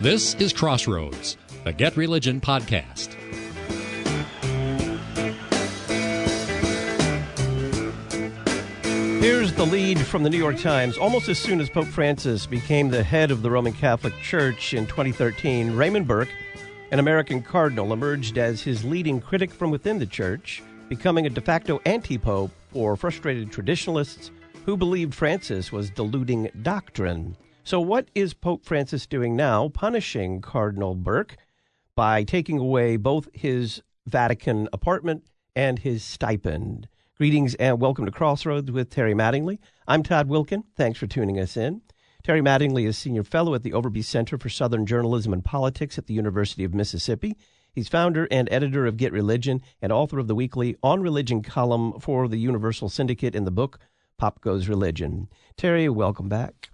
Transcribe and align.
This 0.00 0.34
is 0.34 0.52
Crossroads, 0.52 1.36
the 1.64 1.72
Get 1.72 1.96
Religion 1.96 2.40
podcast. 2.40 3.14
Here's 9.20 9.52
the 9.54 9.66
lead 9.66 9.98
from 9.98 10.22
the 10.22 10.30
New 10.30 10.38
York 10.38 10.60
Times. 10.60 10.96
Almost 10.96 11.28
as 11.28 11.36
soon 11.40 11.60
as 11.60 11.68
Pope 11.68 11.88
Francis 11.88 12.46
became 12.46 12.90
the 12.90 13.02
head 13.02 13.32
of 13.32 13.42
the 13.42 13.50
Roman 13.50 13.72
Catholic 13.72 14.16
Church 14.22 14.72
in 14.72 14.86
2013, 14.86 15.74
Raymond 15.74 16.06
Burke, 16.06 16.30
an 16.92 17.00
American 17.00 17.42
cardinal, 17.42 17.92
emerged 17.92 18.38
as 18.38 18.62
his 18.62 18.84
leading 18.84 19.20
critic 19.20 19.50
from 19.50 19.72
within 19.72 19.98
the 19.98 20.06
church, 20.06 20.62
becoming 20.88 21.26
a 21.26 21.30
de 21.30 21.40
facto 21.40 21.80
anti 21.84 22.18
pope 22.18 22.52
for 22.72 22.96
frustrated 22.96 23.50
traditionalists 23.50 24.30
who 24.64 24.76
believed 24.76 25.12
Francis 25.12 25.72
was 25.72 25.90
diluting 25.90 26.48
doctrine. 26.62 27.36
So, 27.68 27.82
what 27.82 28.10
is 28.14 28.32
Pope 28.32 28.64
Francis 28.64 29.06
doing 29.06 29.36
now, 29.36 29.68
punishing 29.68 30.40
Cardinal 30.40 30.94
Burke 30.94 31.36
by 31.94 32.24
taking 32.24 32.56
away 32.56 32.96
both 32.96 33.28
his 33.34 33.82
Vatican 34.06 34.70
apartment 34.72 35.26
and 35.54 35.78
his 35.78 36.02
stipend? 36.02 36.88
Greetings 37.18 37.54
and 37.56 37.78
welcome 37.78 38.06
to 38.06 38.10
Crossroads 38.10 38.70
with 38.70 38.88
Terry 38.88 39.12
Mattingly. 39.12 39.58
I'm 39.86 40.02
Todd 40.02 40.30
Wilken. 40.30 40.62
Thanks 40.76 40.98
for 40.98 41.06
tuning 41.06 41.38
us 41.38 41.58
in. 41.58 41.82
Terry 42.22 42.40
Mattingly 42.40 42.86
is 42.86 42.96
Senior 42.96 43.22
Fellow 43.22 43.54
at 43.54 43.64
the 43.64 43.72
Overby 43.72 44.02
Center 44.02 44.38
for 44.38 44.48
Southern 44.48 44.86
Journalism 44.86 45.34
and 45.34 45.44
Politics 45.44 45.98
at 45.98 46.06
the 46.06 46.14
University 46.14 46.64
of 46.64 46.72
Mississippi. 46.72 47.36
He's 47.70 47.88
founder 47.88 48.26
and 48.30 48.48
editor 48.50 48.86
of 48.86 48.96
Get 48.96 49.12
Religion 49.12 49.60
and 49.82 49.92
author 49.92 50.18
of 50.18 50.26
the 50.26 50.34
weekly 50.34 50.74
On 50.82 51.02
Religion 51.02 51.42
column 51.42 52.00
for 52.00 52.28
the 52.28 52.38
Universal 52.38 52.88
Syndicate 52.88 53.34
in 53.34 53.44
the 53.44 53.50
book 53.50 53.78
Pop 54.16 54.40
Goes 54.40 54.68
Religion. 54.68 55.28
Terry, 55.58 55.90
welcome 55.90 56.30
back. 56.30 56.70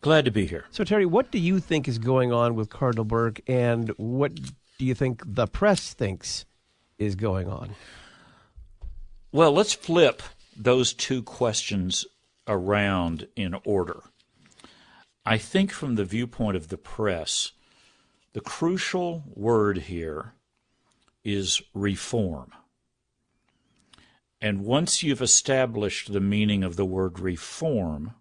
Glad 0.00 0.24
to 0.26 0.30
be 0.30 0.46
here. 0.46 0.64
So, 0.70 0.84
Terry, 0.84 1.06
what 1.06 1.30
do 1.30 1.38
you 1.38 1.58
think 1.58 1.88
is 1.88 1.98
going 1.98 2.32
on 2.32 2.54
with 2.54 2.70
Cardinal 2.70 3.04
Burke, 3.04 3.40
and 3.48 3.88
what 3.96 4.34
do 4.34 4.84
you 4.84 4.94
think 4.94 5.22
the 5.24 5.46
press 5.46 5.92
thinks 5.92 6.44
is 6.98 7.16
going 7.16 7.48
on? 7.48 7.74
Well, 9.32 9.52
let's 9.52 9.74
flip 9.74 10.22
those 10.56 10.92
two 10.92 11.22
questions 11.22 12.06
around 12.46 13.26
in 13.36 13.56
order. 13.64 14.02
I 15.26 15.36
think, 15.36 15.72
from 15.72 15.96
the 15.96 16.04
viewpoint 16.04 16.56
of 16.56 16.68
the 16.68 16.78
press, 16.78 17.52
the 18.32 18.40
crucial 18.40 19.24
word 19.34 19.78
here 19.78 20.34
is 21.24 21.60
reform. 21.74 22.52
And 24.40 24.64
once 24.64 25.02
you've 25.02 25.20
established 25.20 26.12
the 26.12 26.20
meaning 26.20 26.62
of 26.62 26.76
the 26.76 26.84
word 26.84 27.18
reform, 27.18 28.14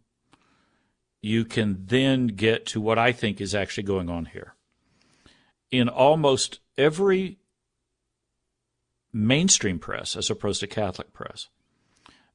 you 1.21 1.45
can 1.45 1.85
then 1.85 2.27
get 2.27 2.65
to 2.67 2.81
what 2.81 2.97
I 2.99 3.11
think 3.11 3.41
is 3.41 3.55
actually 3.55 3.83
going 3.83 4.09
on 4.09 4.25
here. 4.25 4.55
In 5.71 5.89
almost 5.89 6.59
every 6.77 7.39
mainstream 9.11 9.79
press 9.79 10.15
as 10.15 10.29
opposed 10.29 10.59
to 10.59 10.67
Catholic 10.67 11.11
press. 11.13 11.49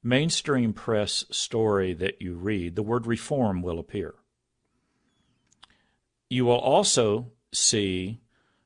Mainstream 0.03 0.73
press 0.73 1.25
story 1.31 1.95
that 1.95 2.21
you 2.21 2.35
read, 2.35 2.75
the 2.75 2.83
word 2.83 3.07
reform 3.07 3.63
will 3.63 3.79
appear. 3.79 4.15
You 6.29 6.45
will 6.45 6.59
also 6.59 7.31
see 7.53 8.21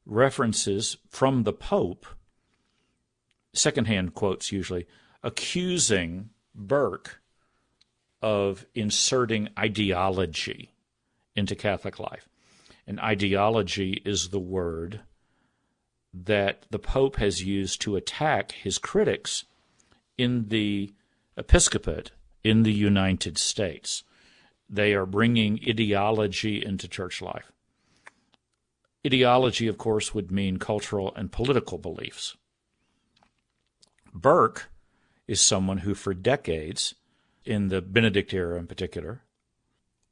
references 0.06 0.96
from 1.10 1.42
the 1.42 1.52
Pope, 1.52 2.06
secondhand 3.52 4.14
quotes 4.14 4.50
usually, 4.50 4.86
accusing 5.22 6.30
Burke 6.54 7.20
of 8.22 8.66
inserting 8.74 9.48
ideology 9.58 10.70
into 11.34 11.54
Catholic 11.54 11.98
life. 11.98 12.28
And 12.86 13.00
ideology 13.00 14.02
is 14.04 14.28
the 14.28 14.38
word 14.40 15.00
that 16.14 16.64
the 16.70 16.78
Pope 16.78 17.16
has 17.16 17.44
used 17.44 17.80
to 17.82 17.96
attack 17.96 18.52
his 18.52 18.78
critics 18.78 19.44
in 20.16 20.48
the 20.48 20.94
episcopate 21.36 22.12
in 22.42 22.62
the 22.62 22.72
United 22.72 23.36
States. 23.36 24.02
They 24.68 24.94
are 24.94 25.06
bringing 25.06 25.60
ideology 25.68 26.64
into 26.64 26.88
church 26.88 27.20
life. 27.20 27.52
Ideology, 29.06 29.68
of 29.68 29.78
course, 29.78 30.14
would 30.14 30.30
mean 30.32 30.58
cultural 30.58 31.12
and 31.14 31.30
political 31.30 31.78
beliefs. 31.78 32.36
Burke 34.12 34.70
is 35.28 35.40
someone 35.40 35.78
who, 35.78 35.94
for 35.94 36.14
decades, 36.14 36.94
in 37.46 37.68
the 37.68 37.80
Benedict 37.80 38.32
era 38.32 38.58
in 38.58 38.66
particular, 38.66 39.22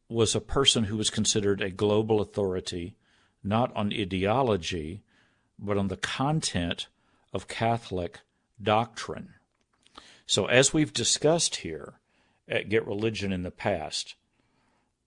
was 0.09 0.35
a 0.35 0.41
person 0.41 0.85
who 0.85 0.97
was 0.97 1.11
considered 1.11 1.61
a 1.61 1.71
global 1.71 2.21
authority, 2.21 2.97
not 3.43 3.75
on 3.75 3.93
ideology, 3.93 5.03
but 5.59 5.79
on 5.79 5.89
the 5.89 5.97
content 5.97 6.89
of 7.33 7.49
Catholic 7.49 8.21
doctrine. 8.63 9.35
So, 10.27 10.47
as 10.47 10.73
we've 10.73 10.93
discussed 10.93 11.57
here 11.57 11.95
at 12.49 12.69
Get 12.69 12.87
Religion 12.87 13.33
in 13.33 13.43
the 13.43 13.51
past, 13.51 14.15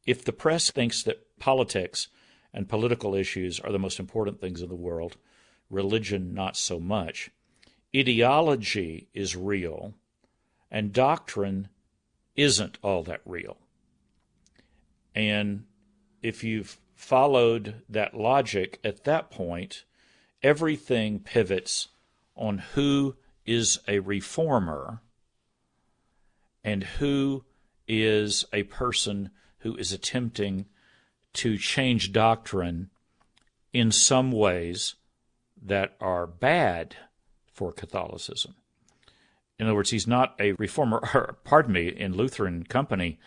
if 0.05 0.23
the 0.23 0.33
press 0.33 0.71
thinks 0.71 1.03
that 1.03 1.38
politics 1.39 2.07
and 2.53 2.69
political 2.69 3.15
issues 3.15 3.59
are 3.59 3.71
the 3.71 3.79
most 3.79 3.99
important 3.99 4.39
things 4.39 4.61
in 4.61 4.69
the 4.69 4.75
world, 4.75 5.17
religion 5.69 6.33
not 6.33 6.55
so 6.55 6.79
much, 6.79 7.31
ideology 7.95 9.07
is 9.13 9.35
real, 9.35 9.94
and 10.69 10.94
doctrine 10.94 11.69
isn't 12.38 12.78
all 12.81 13.03
that 13.03 13.22
real. 13.25 13.58
And 15.14 15.66
if 16.22 16.44
you've 16.44 16.78
followed 16.96 17.81
that 17.90 18.14
logic 18.14 18.80
at 18.84 19.03
that 19.03 19.30
point, 19.31 19.84
everything 20.44 21.20
pivots 21.20 21.90
on 22.36 22.59
who 22.59 23.16
is 23.46 23.80
a 23.88 24.00
reformer 24.00 25.02
and 26.64 26.84
who 26.84 27.44
is 27.88 28.46
a 28.54 28.64
person 28.64 29.31
who 29.59 29.75
is 29.75 29.92
attempting 29.92 30.66
to 31.34 31.58
change 31.58 32.12
doctrine 32.12 32.90
in 33.74 33.92
some 33.92 34.31
ways 34.31 34.96
that 35.62 35.96
are 36.00 36.28
bad 36.28 36.96
for 37.52 37.72
Catholicism. 37.72 38.56
In 39.59 39.66
other 39.66 39.75
words, 39.75 39.90
he's 39.90 40.07
not 40.07 40.35
a 40.40 40.53
reformer, 40.53 40.97
or, 41.13 41.38
pardon 41.44 41.73
me, 41.73 41.88
in 41.88 42.16
Lutheran 42.16 42.63
company, 42.63 43.19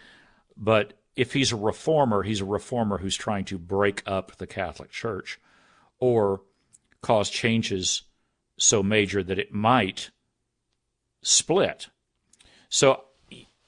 but 0.57 0.95
if 1.17 1.33
he's 1.33 1.53
a 1.53 1.57
reformer, 1.57 2.23
he's 2.23 2.41
a 2.41 2.45
reformer 2.45 2.99
who's 2.99 3.17
trying 3.17 3.45
to 3.47 3.59
break 3.59 4.03
up 4.07 4.37
the 4.37 4.47
Catholic 4.47 4.91
Church 4.91 5.41
or 5.99 6.43
cause 7.03 7.31
changes 7.31 8.03
so 8.57 8.83
major 8.83 9.23
that 9.23 9.39
it 9.39 9.53
might 9.53 10.11
split. 11.23 11.89
So 12.69 13.05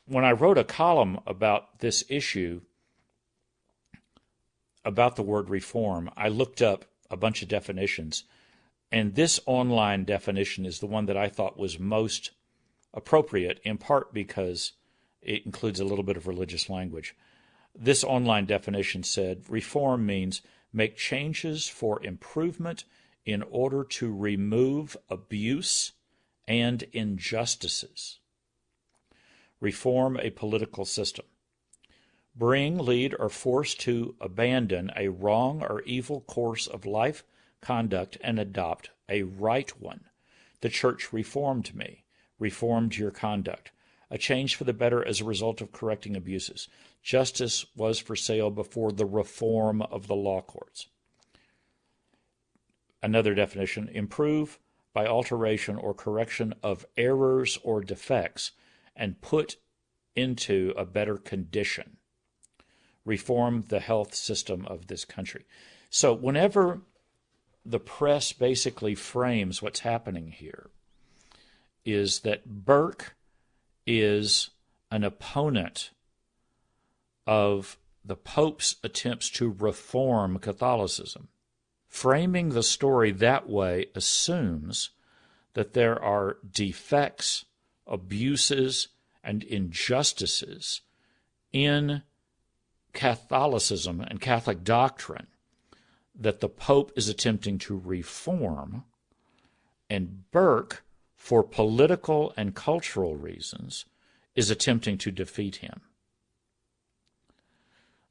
when 0.06 0.24
I 0.24 0.32
wrote 0.32 0.58
a 0.58 0.64
column 0.64 1.18
about 1.26 1.80
this 1.80 2.04
issue, 2.08 2.60
about 4.84 5.16
the 5.16 5.22
word 5.22 5.48
reform, 5.48 6.10
I 6.16 6.28
looked 6.28 6.62
up 6.62 6.84
a 7.10 7.16
bunch 7.16 7.42
of 7.42 7.48
definitions, 7.48 8.24
and 8.90 9.14
this 9.14 9.40
online 9.46 10.04
definition 10.04 10.66
is 10.66 10.80
the 10.80 10.86
one 10.86 11.06
that 11.06 11.16
I 11.16 11.28
thought 11.28 11.58
was 11.58 11.78
most 11.78 12.30
appropriate, 12.94 13.60
in 13.64 13.78
part 13.78 14.12
because 14.12 14.72
it 15.20 15.46
includes 15.46 15.80
a 15.80 15.84
little 15.84 16.04
bit 16.04 16.16
of 16.16 16.26
religious 16.26 16.68
language. 16.68 17.14
This 17.74 18.04
online 18.04 18.46
definition 18.46 19.02
said 19.02 19.44
reform 19.48 20.04
means 20.04 20.42
make 20.72 20.96
changes 20.96 21.68
for 21.68 22.04
improvement 22.04 22.84
in 23.24 23.42
order 23.42 23.84
to 23.84 24.14
remove 24.14 24.96
abuse 25.08 25.92
and 26.48 26.82
injustices. 26.92 28.18
Reform 29.60 30.18
a 30.18 30.30
political 30.30 30.84
system. 30.84 31.24
Bring, 32.34 32.78
lead, 32.78 33.14
or 33.18 33.28
force 33.28 33.74
to 33.74 34.16
abandon 34.20 34.90
a 34.96 35.08
wrong 35.08 35.62
or 35.62 35.82
evil 35.82 36.22
course 36.22 36.66
of 36.66 36.86
life, 36.86 37.24
conduct, 37.60 38.16
and 38.22 38.38
adopt 38.38 38.90
a 39.08 39.22
right 39.22 39.70
one. 39.80 40.06
The 40.62 40.68
church 40.68 41.12
reformed 41.12 41.74
me, 41.74 42.01
reformed 42.42 42.96
your 42.96 43.12
conduct. 43.12 43.70
A 44.10 44.18
change 44.18 44.56
for 44.56 44.64
the 44.64 44.72
better 44.72 45.06
as 45.06 45.20
a 45.20 45.24
result 45.24 45.60
of 45.60 45.70
correcting 45.70 46.16
abuses. 46.16 46.68
Justice 47.00 47.64
was 47.76 48.00
for 48.00 48.16
sale 48.16 48.50
before 48.50 48.90
the 48.90 49.06
reform 49.06 49.80
of 49.80 50.08
the 50.08 50.16
law 50.16 50.42
courts. 50.42 50.88
Another 53.00 53.34
definition 53.34 53.88
improve 53.88 54.58
by 54.92 55.06
alteration 55.06 55.76
or 55.76 55.94
correction 55.94 56.52
of 56.64 56.84
errors 56.96 57.58
or 57.62 57.80
defects 57.80 58.50
and 58.96 59.22
put 59.22 59.56
into 60.16 60.74
a 60.76 60.84
better 60.84 61.16
condition. 61.16 61.96
Reform 63.04 63.64
the 63.68 63.80
health 63.80 64.14
system 64.14 64.66
of 64.66 64.88
this 64.88 65.04
country. 65.04 65.46
So, 65.90 66.12
whenever 66.12 66.82
the 67.64 67.80
press 67.80 68.32
basically 68.32 68.96
frames 68.96 69.62
what's 69.62 69.80
happening 69.80 70.32
here, 70.32 70.71
is 71.84 72.20
that 72.20 72.64
Burke 72.64 73.14
is 73.86 74.50
an 74.90 75.04
opponent 75.04 75.90
of 77.26 77.78
the 78.04 78.16
Pope's 78.16 78.76
attempts 78.82 79.30
to 79.30 79.50
reform 79.50 80.38
Catholicism. 80.38 81.28
Framing 81.88 82.50
the 82.50 82.62
story 82.62 83.10
that 83.12 83.48
way 83.48 83.86
assumes 83.94 84.90
that 85.54 85.72
there 85.74 86.02
are 86.02 86.38
defects, 86.50 87.44
abuses, 87.86 88.88
and 89.22 89.42
injustices 89.44 90.80
in 91.52 92.02
Catholicism 92.92 94.00
and 94.00 94.20
Catholic 94.20 94.64
doctrine 94.64 95.26
that 96.18 96.40
the 96.40 96.48
Pope 96.48 96.92
is 96.96 97.08
attempting 97.08 97.58
to 97.58 97.76
reform, 97.76 98.84
and 99.88 100.30
Burke, 100.30 100.84
for 101.22 101.44
political 101.44 102.34
and 102.36 102.52
cultural 102.52 103.14
reasons, 103.14 103.84
is 104.34 104.50
attempting 104.50 104.98
to 104.98 105.12
defeat 105.12 105.56
him. 105.56 105.80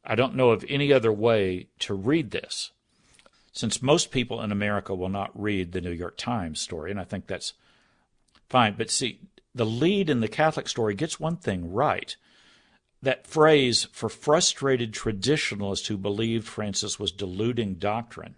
I 0.05 0.15
don't 0.15 0.33
know 0.33 0.51
of 0.51 0.63
any 0.69 0.93
other 0.93 1.11
way 1.11 1.67
to 1.79 1.93
read 1.93 2.31
this, 2.31 2.71
since 3.51 3.81
most 3.81 4.11
people 4.11 4.41
in 4.41 4.49
America 4.49 4.95
will 4.95 5.09
not 5.09 5.29
read 5.37 5.73
the 5.73 5.81
New 5.81 5.91
York 5.91 6.15
Times 6.15 6.61
story, 6.61 6.89
and 6.89 7.01
I 7.01 7.03
think 7.03 7.27
that's 7.27 7.51
fine. 8.47 8.75
But 8.77 8.89
see, 8.89 9.19
the 9.53 9.65
lead 9.65 10.09
in 10.09 10.21
the 10.21 10.29
Catholic 10.29 10.69
story 10.69 10.95
gets 10.95 11.19
one 11.19 11.35
thing 11.35 11.69
right. 11.69 12.15
That 13.01 13.27
phrase 13.27 13.89
for 13.91 14.07
frustrated 14.07 14.93
traditionalists 14.93 15.87
who 15.87 15.97
believed 15.97 16.47
Francis 16.47 16.97
was 16.97 17.11
diluting 17.11 17.73
doctrine, 17.73 18.35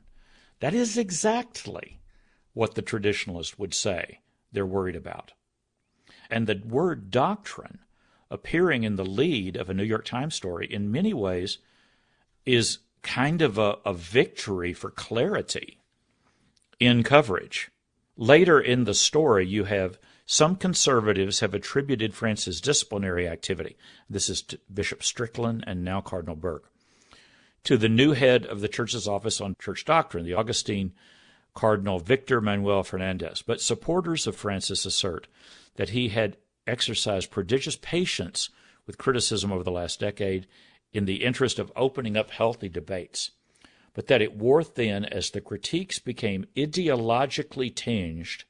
that 0.62 0.74
is 0.74 0.98
exactly 0.98 2.00
what 2.54 2.74
the 2.74 2.82
traditionalist 2.82 3.60
would 3.60 3.76
say 3.76 4.18
they're 4.54 4.66
worried 4.66 4.96
about. 4.96 5.34
And 6.30 6.48
the 6.48 6.62
word 6.66 7.12
doctrine 7.12 7.80
appearing 8.32 8.84
in 8.84 8.96
the 8.96 9.06
lead 9.06 9.56
of 9.56 9.70
a 9.70 9.74
New 9.74 9.84
York 9.84 10.06
Times 10.06 10.36
story 10.36 10.66
in 10.66 10.92
many 10.92 11.14
ways 11.14 11.58
is 12.46 12.80
kind 13.02 13.42
of 13.42 13.58
a, 13.58 13.78
a 13.86 13.94
victory 13.94 14.74
for 14.74 14.90
clarity 14.90 15.80
in 16.80 17.04
coverage. 17.04 17.70
Later 18.18 18.60
in 18.60 18.86
the 18.86 18.94
story, 18.94 19.46
you 19.46 19.66
have 19.66 20.00
some 20.26 20.56
conservatives 20.56 21.42
have 21.42 21.54
attributed 21.54 22.14
Francis' 22.14 22.62
disciplinary 22.62 23.28
activity, 23.28 23.76
this 24.10 24.30
is 24.30 24.44
Bishop 24.74 25.04
Strickland 25.04 25.64
and 25.68 25.84
now 25.84 26.00
Cardinal 26.00 26.36
Burke, 26.36 26.72
to 27.66 27.78
the 27.78 27.90
new 27.90 28.14
head 28.14 28.46
of 28.46 28.62
the 28.62 28.70
church's 28.70 29.08
office 29.08 29.42
on 29.42 29.56
church 29.60 29.84
doctrine, 29.84 30.26
the 30.26 30.34
Argentine 30.34 30.94
Cardinal 31.54 32.00
Victor 32.00 32.42
Manuel 32.42 32.84
Fernandez. 32.84 33.42
But 33.42 33.62
supporters 33.62 34.28
of 34.28 34.36
Francis 34.36 34.86
assert 34.86 35.28
that 35.76 35.90
he 35.90 36.10
had 36.10 36.38
exercised 36.66 37.32
prodigious 37.32 37.76
patience 37.76 38.50
with 38.86 38.98
criticism 38.98 39.52
over 39.52 39.64
the 39.64 39.72
last 39.72 40.00
decade 40.00 40.48
in 40.92 41.06
the 41.06 41.24
interest 41.24 41.60
of 41.60 41.72
opening 41.76 42.16
up 42.18 42.32
healthy 42.32 42.70
debates, 42.70 43.32
but 43.94 44.08
that 44.08 44.22
it 44.22 44.36
wore 44.36 44.64
thin 44.64 45.06
as 45.06 45.30
the 45.30 45.42
critiques 45.42 46.00
became 46.00 46.46
ideologically 46.56 47.74
tinged 47.74 48.46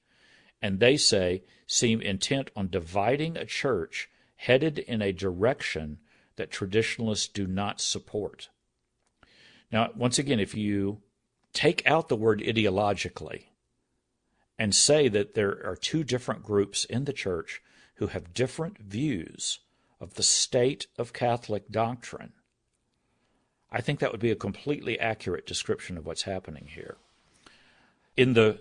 and 0.63 0.79
they 0.79 0.95
say 0.95 1.43
seem 1.67 2.01
intent 2.01 2.49
on 2.55 2.69
dividing 2.69 3.37
a 3.37 3.45
church 3.45 4.09
headed 4.37 4.79
in 4.79 5.01
a 5.01 5.11
direction 5.11 5.99
that 6.37 6.49
traditionalists 6.49 7.27
do 7.27 7.45
not 7.45 7.81
support. 7.81 8.49
Now, 9.71 9.91
once 9.95 10.17
again, 10.17 10.39
if 10.39 10.55
you 10.55 11.01
take 11.53 11.85
out 11.85 12.09
the 12.09 12.15
word 12.15 12.41
ideologically 12.41 13.45
and 14.57 14.75
say 14.75 15.07
that 15.07 15.33
there 15.33 15.65
are 15.65 15.75
two 15.75 16.03
different 16.03 16.43
groups 16.43 16.85
in 16.85 17.05
the 17.05 17.13
church 17.13 17.61
who 17.95 18.07
have 18.07 18.33
different 18.33 18.79
views 18.79 19.59
of 19.99 20.15
the 20.15 20.23
state 20.23 20.87
of 20.97 21.13
Catholic 21.13 21.69
doctrine, 21.69 22.33
I 23.71 23.81
think 23.81 23.99
that 23.99 24.11
would 24.11 24.21
be 24.21 24.31
a 24.31 24.35
completely 24.35 24.99
accurate 24.99 25.47
description 25.47 25.97
of 25.97 26.05
what's 26.05 26.23
happening 26.23 26.67
here. 26.67 26.97
In 28.15 28.33
the 28.33 28.59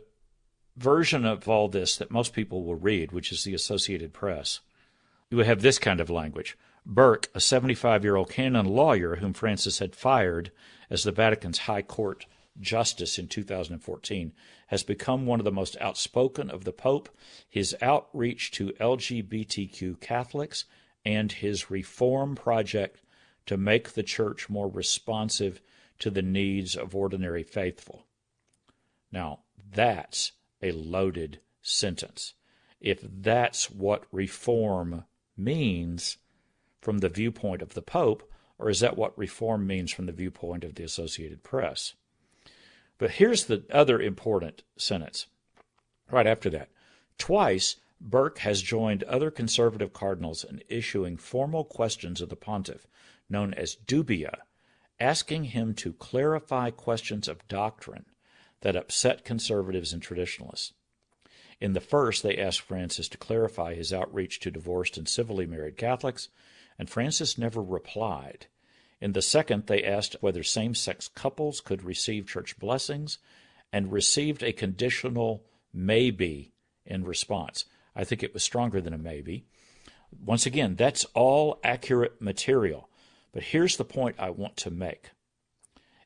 version 0.76 1.26
of 1.26 1.48
all 1.48 1.68
this 1.68 1.96
that 1.96 2.10
most 2.10 2.32
people 2.32 2.64
will 2.64 2.76
read, 2.76 3.12
which 3.12 3.30
is 3.32 3.44
the 3.44 3.54
Associated 3.54 4.12
Press, 4.12 4.60
you 5.30 5.36
would 5.36 5.46
have 5.46 5.62
this 5.62 5.78
kind 5.78 6.00
of 6.00 6.08
language. 6.08 6.56
Burke, 6.86 7.28
a 7.34 7.40
75 7.40 8.04
year 8.04 8.16
old 8.16 8.30
canon 8.30 8.66
lawyer 8.66 9.16
whom 9.16 9.32
Francis 9.32 9.80
had 9.80 9.94
fired 9.94 10.50
as 10.88 11.02
the 11.02 11.12
Vatican's 11.12 11.58
High 11.58 11.82
Court 11.82 12.26
justice 12.60 13.19
in 13.19 13.28
2014, 13.28 14.32
has 14.69 14.82
become 14.82 15.26
one 15.26 15.40
of 15.40 15.44
the 15.44 15.52
most 15.52 15.76
outspoken 15.81 16.50
of 16.50 16.64
the 16.64 16.72
Pope. 16.72 17.08
His 17.49 17.76
outreach 17.81 18.50
to 18.52 18.72
LGBTQ 18.81 20.00
Catholics 20.00 20.64
and 21.04 21.32
his 21.32 21.70
reform 21.70 22.34
project 22.34 23.00
to 23.46 23.56
make 23.56 23.90
the 23.90 24.02
church 24.02 24.49
more 24.49 24.69
responsive 24.69 25.60
to 25.99 26.10
the 26.10 26.22
needs 26.22 26.76
of 26.76 26.94
ordinary 26.94 27.43
faithful. 27.43 28.06
Now, 29.10 29.40
that's 29.75 30.32
a 30.62 30.72
loaded 30.72 31.40
sentence. 31.60 32.34
If 32.81 33.00
that's 33.02 33.70
what 33.70 34.04
reform 34.10 35.04
means 35.37 36.19
from 36.81 36.99
the 36.99 37.08
viewpoint 37.08 37.62
of 37.62 37.75
the 37.75 37.82
Pope, 37.82 38.28
or 38.58 38.69
is 38.69 38.81
that 38.81 38.96
what 38.96 39.16
reform 39.16 39.66
means 39.66 39.93
from 39.93 40.06
the 40.06 40.12
viewpoint 40.12 40.64
of 40.64 40.75
the 40.75 40.84
Associated 40.84 41.43
Press? 41.43 41.94
But 43.02 43.10
here's 43.10 43.46
the 43.46 43.64
other 43.69 44.00
important 44.00 44.62
sentence 44.76 45.26
right 46.08 46.25
after 46.25 46.49
that. 46.50 46.69
Twice, 47.19 47.75
Burke 48.00 48.38
has 48.38 48.62
joined 48.62 49.02
other 49.02 49.28
conservative 49.28 49.93
cardinals 49.93 50.44
in 50.44 50.62
issuing 50.69 51.16
formal 51.16 51.64
questions 51.64 52.20
of 52.20 52.28
the 52.28 52.37
pontiff, 52.37 52.87
known 53.28 53.54
as 53.54 53.75
dubia, 53.75 54.43
asking 55.00 55.46
him 55.46 55.75
to 55.75 55.93
clarify 55.94 56.70
questions 56.70 57.26
of 57.26 57.49
doctrine 57.49 58.04
that 58.60 58.76
upset 58.76 59.25
conservatives 59.25 59.93
and 59.93 60.00
traditionalists. 60.00 60.72
In 61.60 61.72
the 61.72 61.81
first, 61.81 62.22
they 62.22 62.38
asked 62.38 62.60
Francis 62.60 63.08
to 63.08 63.19
clarify 63.19 63.75
his 63.75 63.93
outreach 63.93 64.38
to 64.38 64.52
divorced 64.52 64.96
and 64.96 65.08
civilly 65.08 65.44
married 65.44 65.76
Catholics, 65.76 66.28
and 66.78 66.88
Francis 66.88 67.37
never 67.37 67.60
replied. 67.60 68.46
In 69.02 69.14
the 69.14 69.20
second, 69.20 69.66
they 69.66 69.82
asked 69.82 70.14
whether 70.20 70.44
same 70.44 70.76
sex 70.76 71.08
couples 71.08 71.60
could 71.60 71.82
receive 71.82 72.28
church 72.28 72.56
blessings 72.60 73.19
and 73.72 73.90
received 73.90 74.44
a 74.44 74.52
conditional 74.52 75.44
maybe 75.75 76.52
in 76.87 77.02
response. 77.02 77.64
I 77.96 78.04
think 78.04 78.22
it 78.22 78.32
was 78.32 78.44
stronger 78.44 78.81
than 78.81 78.93
a 78.93 78.99
maybe. 78.99 79.44
Once 80.25 80.46
again, 80.46 80.76
that's 80.76 81.04
all 81.14 81.58
accurate 81.64 82.23
material. 82.23 82.88
But 83.32 83.42
here's 83.42 83.76
the 83.76 83.85
point 83.85 84.21
I 84.21 84.30
want 84.30 84.56
to 84.59 84.71
make. 84.71 85.11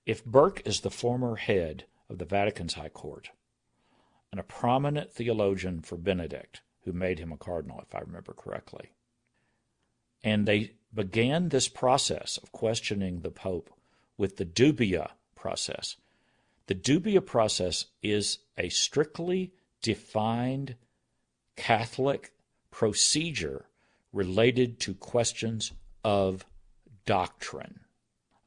If 0.07 0.25
Burke 0.25 0.63
is 0.65 0.81
the 0.81 0.91
former 0.91 1.37
head 1.37 1.85
of 2.09 2.17
the 2.17 2.25
Vatican's 2.25 2.75
High 2.75 2.89
Court 2.89 3.29
and 4.31 4.41
a 4.41 4.43
prominent 4.43 5.13
theologian 5.13 5.83
for 5.83 5.99
Benedict, 5.99 6.63
who 6.85 6.95
made 6.95 7.19
him 7.19 7.31
a 7.31 7.37
cardinal, 7.37 7.79
if 7.87 7.95
I 7.95 7.99
remember 7.99 8.33
correctly, 8.33 8.93
and 10.23 10.47
they 10.47 10.73
began 10.95 11.49
this 11.49 11.69
process 11.69 12.39
of 12.39 12.53
questioning 12.53 13.21
the 13.21 13.31
Pope 13.31 13.71
with 14.17 14.37
the 14.37 14.47
dubia 14.47 15.11
process. 15.35 15.97
The 16.67 16.75
dubia 16.75 17.25
process 17.25 17.87
is 18.03 18.39
a 18.59 18.69
strictly 18.71 19.53
defined 19.83 20.77
Catholic 21.57 22.33
procedure 22.71 23.67
related 24.13 24.81
to 24.81 24.95
questions 24.95 25.73
of 26.03 26.45
doctrine. 27.05 27.81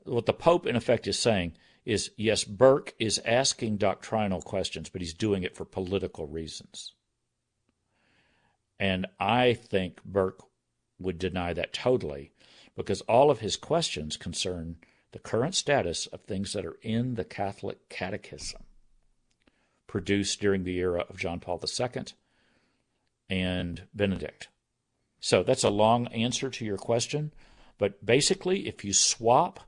What 0.04 0.26
the 0.26 0.34
Pope, 0.34 0.66
in 0.66 0.76
effect, 0.76 1.08
is 1.08 1.18
saying 1.18 1.54
is 1.86 2.12
yes, 2.18 2.44
Burke 2.44 2.94
is 3.00 3.22
asking 3.26 3.78
doctrinal 3.78 4.42
questions, 4.42 4.90
but 4.90 5.02
he's 5.02 5.14
doing 5.14 5.44
it 5.44 5.56
for 5.56 5.66
political 5.66 6.28
reasons. 6.28 6.94
And 8.80 9.08
I 9.20 9.54
think 9.54 10.04
Burke 10.04 10.44
would 11.00 11.18
deny 11.18 11.54
that 11.54 11.74
totally 11.74 12.32
because 12.76 13.02
all 13.02 13.32
of 13.32 13.40
his 13.40 13.58
questions 13.58 14.18
concern 14.18 14.78
the 15.12 15.20
current 15.20 15.56
status 15.56 16.06
of 16.08 16.22
things 16.22 16.54
that 16.54 16.66
are 16.66 16.78
in 16.82 17.16
the 17.16 17.26
Catholic 17.26 17.90
Catechism 17.90 18.62
produced 19.88 20.40
during 20.40 20.64
the 20.64 20.78
era 20.78 21.04
of 21.10 21.18
John 21.18 21.40
Paul 21.40 21.62
II 21.64 22.04
and 23.30 23.84
Benedict. 23.94 24.50
So 25.20 25.44
that's 25.44 25.64
a 25.64 25.70
long 25.70 26.08
answer 26.08 26.50
to 26.50 26.66
your 26.66 26.78
question, 26.78 27.34
but 27.78 28.06
basically, 28.06 28.68
if 28.68 28.86
you 28.86 28.94
swap 28.94 29.62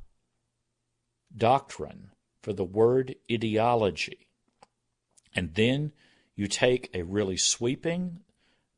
doctrine 1.36 2.12
for 2.42 2.54
the 2.54 2.64
word 2.64 3.16
ideology, 3.32 4.28
and 5.36 5.54
then 5.56 5.92
you 6.36 6.48
take 6.48 6.90
a 6.94 7.04
really 7.04 7.38
sweeping 7.38 8.20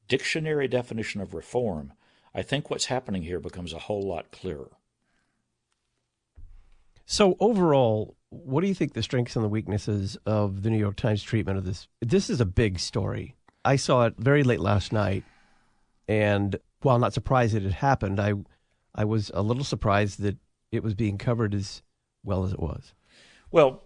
dictionary 0.08 0.68
definition 0.68 1.22
of 1.22 1.34
reform 1.34 1.94
I 2.36 2.42
think 2.42 2.70
what's 2.70 2.86
happening 2.86 3.24
here 3.24 3.40
becomes 3.40 3.74
a 3.74 3.80
whole 3.80 4.02
lot 4.02 4.32
clearer. 4.32 4.72
So 7.06 7.36
overall, 7.40 8.16
what 8.30 8.62
do 8.62 8.68
you 8.68 8.74
think 8.74 8.94
the 8.94 9.04
strengths 9.04 9.36
and 9.36 9.46
the 9.46 9.50
weaknesses 9.50 10.18
of 10.26 10.64
the 10.64 10.70
New 10.70 10.80
York 10.80 10.96
Times 10.96 11.22
treatment 11.22 11.58
of 11.58 11.66
this? 11.66 11.88
This 12.02 12.30
is 12.30 12.42
a 12.42 12.46
big 12.46 12.80
story. 12.80 13.36
I 13.66 13.76
saw 13.76 14.06
it 14.06 14.16
very 14.18 14.44
late 14.44 14.60
last 14.60 14.92
night, 14.92 15.24
and 16.08 16.56
while 16.82 17.00
not 17.00 17.14
surprised 17.14 17.56
that 17.56 17.66
it 17.66 17.74
happened, 17.74 18.20
I 18.20 18.34
I 18.96 19.06
was 19.06 19.32
a 19.34 19.42
little 19.42 19.64
surprised 19.64 20.22
that 20.22 20.38
it 20.72 20.84
was 20.84 20.96
being 20.96 21.18
covered 21.18 21.54
as 21.54 21.82
well 22.24 22.44
as 22.44 22.54
it 22.54 22.60
was? 22.60 22.94
Well, 23.52 23.84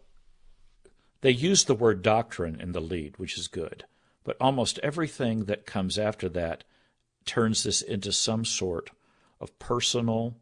they 1.21 1.31
use 1.31 1.65
the 1.65 1.75
word 1.75 2.01
doctrine 2.01 2.61
in 2.61 2.71
the 2.71 2.81
lead, 2.81 3.17
which 3.17 3.37
is 3.37 3.47
good, 3.47 3.85
but 4.23 4.37
almost 4.39 4.79
everything 4.79 5.45
that 5.45 5.65
comes 5.65 5.97
after 5.97 6.29
that 6.29 6.63
turns 7.27 7.63
this 7.63 7.81
into 7.81 8.11
some 8.11 8.45
sort 8.45 8.89
of 9.39 9.57
personal 9.59 10.37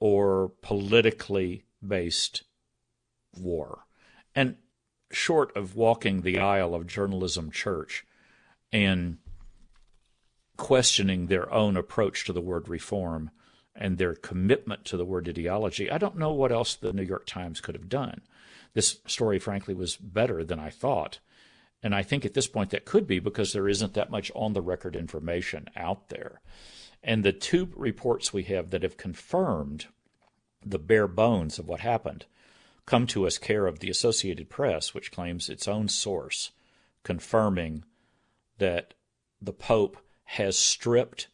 or 0.00 0.52
politically 0.62 1.64
based 1.86 2.42
war. 3.40 3.86
And 4.34 4.56
short 5.10 5.56
of 5.56 5.74
walking 5.74 6.20
the 6.20 6.38
aisle 6.38 6.74
of 6.74 6.86
journalism 6.86 7.50
church 7.50 8.04
and 8.72 9.18
questioning 10.56 11.26
their 11.26 11.50
own 11.52 11.76
approach 11.76 12.24
to 12.24 12.32
the 12.32 12.40
word 12.40 12.68
reform 12.68 13.30
and 13.74 13.96
their 13.96 14.14
commitment 14.14 14.84
to 14.84 14.96
the 14.96 15.04
word 15.04 15.28
ideology, 15.28 15.90
I 15.90 15.98
don't 15.98 16.18
know 16.18 16.32
what 16.32 16.52
else 16.52 16.74
the 16.74 16.92
New 16.92 17.02
York 17.02 17.26
Times 17.26 17.60
could 17.60 17.74
have 17.74 17.88
done. 17.88 18.20
This 18.74 18.98
story, 19.06 19.38
frankly, 19.38 19.72
was 19.72 19.96
better 19.96 20.44
than 20.44 20.58
I 20.58 20.70
thought. 20.70 21.20
And 21.82 21.94
I 21.94 22.02
think 22.02 22.24
at 22.24 22.34
this 22.34 22.48
point 22.48 22.70
that 22.70 22.84
could 22.84 23.06
be 23.06 23.18
because 23.18 23.52
there 23.52 23.68
isn't 23.68 23.94
that 23.94 24.10
much 24.10 24.32
on 24.34 24.52
the 24.52 24.62
record 24.62 24.96
information 24.96 25.68
out 25.76 26.08
there. 26.08 26.40
And 27.02 27.24
the 27.24 27.32
two 27.32 27.70
reports 27.76 28.32
we 28.32 28.42
have 28.44 28.70
that 28.70 28.82
have 28.82 28.96
confirmed 28.96 29.86
the 30.64 30.78
bare 30.78 31.06
bones 31.06 31.58
of 31.58 31.68
what 31.68 31.80
happened 31.80 32.26
come 32.84 33.06
to 33.06 33.26
us 33.26 33.38
care 33.38 33.66
of 33.66 33.78
the 33.78 33.90
Associated 33.90 34.48
Press, 34.48 34.94
which 34.94 35.12
claims 35.12 35.48
its 35.48 35.68
own 35.68 35.88
source 35.88 36.50
confirming 37.04 37.84
that 38.58 38.94
the 39.40 39.52
Pope 39.52 39.98
has 40.24 40.58
stripped 40.58 41.28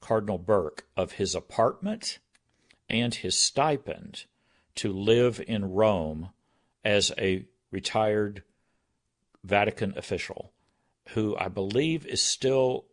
Cardinal 0.00 0.38
Burke 0.38 0.86
of 0.96 1.12
his 1.12 1.34
apartment 1.34 2.18
and 2.88 3.14
his 3.14 3.36
stipend 3.36 4.24
to 4.76 4.92
live 4.92 5.42
in 5.46 5.72
Rome 5.72 6.30
as 6.84 7.12
a 7.18 7.44
retired 7.70 8.42
Vatican 9.44 9.94
official 9.96 10.52
who 11.10 11.36
I 11.38 11.48
believe 11.48 12.06
is 12.06 12.22
still 12.22 12.84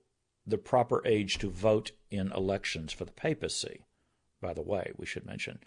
the 0.48 0.58
proper 0.58 1.06
age 1.06 1.38
to 1.40 1.50
vote 1.50 1.92
in 2.10 2.32
elections 2.32 2.94
for 2.94 3.06
the 3.06 3.12
papacy. 3.12 3.82
By 4.42 4.54
the 4.54 4.62
way, 4.62 4.92
we 4.96 5.06
should 5.06 5.25
mention. 5.25 5.60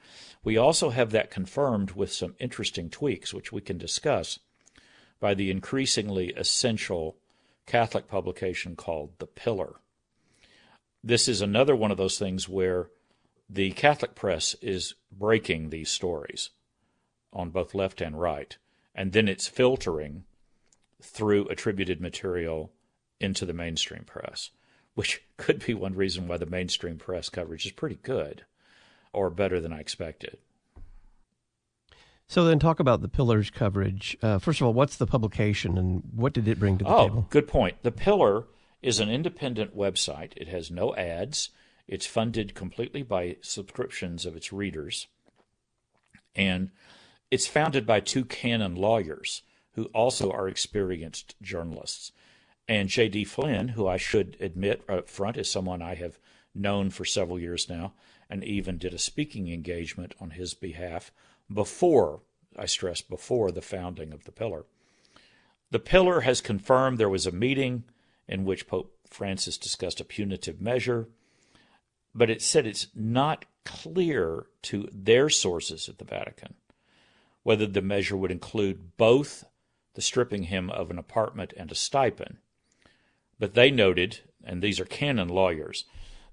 We 0.44 0.56
also 0.56 0.90
have 0.90 1.10
that 1.10 1.30
confirmed 1.30 1.92
with 1.92 2.12
some 2.12 2.36
interesting 2.38 2.90
tweaks, 2.90 3.34
which 3.34 3.52
we 3.52 3.60
can 3.60 3.76
discuss, 3.76 4.38
by 5.20 5.34
the 5.34 5.50
increasingly 5.50 6.32
essential 6.34 7.16
Catholic 7.66 8.08
publication 8.08 8.76
called 8.76 9.18
The 9.18 9.26
Pillar. 9.26 9.74
This 11.02 11.28
is 11.28 11.42
another 11.42 11.74
one 11.74 11.90
of 11.90 11.96
those 11.96 12.18
things 12.18 12.48
where 12.48 12.88
the 13.50 13.72
Catholic 13.72 14.14
press 14.14 14.54
is 14.62 14.94
breaking 15.10 15.70
these 15.70 15.90
stories 15.90 16.50
on 17.32 17.50
both 17.50 17.74
left 17.74 18.00
and 18.00 18.18
right, 18.18 18.56
and 18.94 19.12
then 19.12 19.28
it's 19.28 19.48
filtering 19.48 20.24
through 21.02 21.48
attributed 21.48 22.00
material 22.00 22.72
into 23.20 23.44
the 23.46 23.52
mainstream 23.52 24.04
press, 24.04 24.50
which 24.94 25.22
could 25.36 25.64
be 25.64 25.74
one 25.74 25.94
reason 25.94 26.28
why 26.28 26.36
the 26.36 26.46
mainstream 26.46 26.96
press 26.96 27.28
coverage 27.28 27.66
is 27.66 27.72
pretty 27.72 27.98
good 28.02 28.44
or 29.12 29.30
better 29.30 29.60
than 29.60 29.72
I 29.72 29.80
expected. 29.80 30.38
So 32.26 32.44
then, 32.44 32.58
talk 32.58 32.78
about 32.78 33.00
the 33.00 33.08
Pillar's 33.08 33.48
coverage. 33.48 34.16
Uh, 34.20 34.38
first 34.38 34.60
of 34.60 34.66
all, 34.66 34.74
what's 34.74 34.96
the 34.96 35.06
publication 35.06 35.78
and 35.78 36.02
what 36.14 36.34
did 36.34 36.46
it 36.46 36.60
bring 36.60 36.76
to 36.76 36.84
the 36.84 36.90
oh, 36.90 37.08
table? 37.08 37.26
good 37.30 37.48
point. 37.48 37.82
The 37.82 37.90
Pillar 37.90 38.44
is 38.82 39.00
an 39.00 39.08
independent 39.08 39.74
website. 39.74 40.32
It 40.36 40.48
has 40.48 40.70
no 40.70 40.94
ads. 40.94 41.48
It's 41.86 42.04
funded 42.06 42.54
completely 42.54 43.02
by 43.02 43.36
subscriptions 43.40 44.26
of 44.26 44.36
its 44.36 44.52
readers. 44.52 45.06
And 46.36 46.70
it's 47.30 47.46
founded 47.46 47.86
by 47.86 48.00
two 48.00 48.26
canon 48.26 48.74
lawyers 48.76 49.42
who 49.78 49.84
also 49.94 50.30
are 50.32 50.48
experienced 50.48 51.36
journalists. 51.40 52.10
And 52.66 52.88
J.D. 52.88 53.24
Flynn, 53.24 53.68
who 53.68 53.86
I 53.86 53.96
should 53.96 54.36
admit 54.40 54.82
up 54.88 55.08
front 55.08 55.36
is 55.36 55.48
someone 55.48 55.80
I 55.80 55.94
have 55.94 56.18
known 56.52 56.90
for 56.90 57.04
several 57.04 57.38
years 57.38 57.68
now, 57.68 57.92
and 58.28 58.42
even 58.42 58.76
did 58.76 58.92
a 58.92 58.98
speaking 58.98 59.48
engagement 59.48 60.16
on 60.20 60.30
his 60.30 60.52
behalf 60.52 61.12
before, 61.52 62.22
I 62.58 62.66
stress, 62.66 63.00
before 63.00 63.52
the 63.52 63.62
founding 63.62 64.12
of 64.12 64.24
the 64.24 64.32
Pillar. 64.32 64.64
The 65.70 65.78
Pillar 65.78 66.22
has 66.22 66.40
confirmed 66.40 66.98
there 66.98 67.08
was 67.08 67.26
a 67.26 67.32
meeting 67.32 67.84
in 68.26 68.44
which 68.44 68.66
Pope 68.66 68.98
Francis 69.08 69.56
discussed 69.56 70.00
a 70.00 70.04
punitive 70.04 70.60
measure 70.60 71.08
but 72.14 72.30
it 72.30 72.42
said 72.42 72.66
it's 72.66 72.88
not 72.94 73.44
clear 73.64 74.46
to 74.62 74.88
their 74.92 75.28
sources 75.28 75.88
at 75.88 75.98
the 75.98 76.04
Vatican 76.04 76.54
whether 77.42 77.66
the 77.66 77.80
measure 77.80 78.16
would 78.16 78.30
include 78.30 78.96
both 78.96 79.44
the 79.98 80.02
stripping 80.02 80.44
him 80.44 80.70
of 80.70 80.92
an 80.92 80.98
apartment 80.98 81.52
and 81.56 81.72
a 81.72 81.74
stipend. 81.74 82.36
But 83.36 83.54
they 83.54 83.68
noted, 83.68 84.20
and 84.44 84.62
these 84.62 84.78
are 84.78 84.84
canon 84.84 85.26
lawyers, 85.28 85.86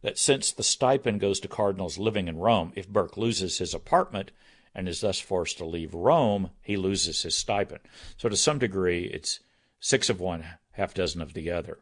that 0.03 0.19
since 0.19 0.51
the 0.51 0.61
stipend 0.61 1.19
goes 1.19 1.39
to 1.39 1.47
cardinals 1.47 1.97
living 1.97 2.27
in 2.27 2.37
Rome, 2.37 2.73
if 2.75 2.87
Burke 2.87 3.17
loses 3.17 3.57
his 3.57 3.73
apartment 3.73 4.29
and 4.75 4.87
is 4.87 5.01
thus 5.01 5.19
forced 5.19 5.57
to 5.57 5.65
leave 5.65 5.95
Rome, 5.95 6.51
he 6.61 6.77
loses 6.77 7.23
his 7.23 7.35
stipend. 7.35 7.79
So 8.17 8.29
to 8.29 8.37
some 8.37 8.59
degree, 8.59 9.05
it's 9.05 9.39
six 9.79 10.11
of 10.11 10.19
one, 10.19 10.45
half 10.73 10.93
dozen 10.93 11.19
of 11.19 11.33
the 11.33 11.49
other. 11.49 11.79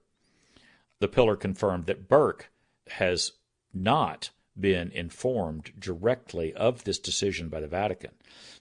The 0.99 1.09
pillar 1.09 1.35
confirmed 1.35 1.87
that 1.87 2.07
Burke 2.07 2.49
has 2.91 3.33
not 3.73 4.29
been 4.57 4.89
informed 4.91 5.73
directly 5.77 6.53
of 6.53 6.85
this 6.85 6.97
decision 6.97 7.49
by 7.49 7.59
the 7.59 7.67
Vatican. 7.67 8.11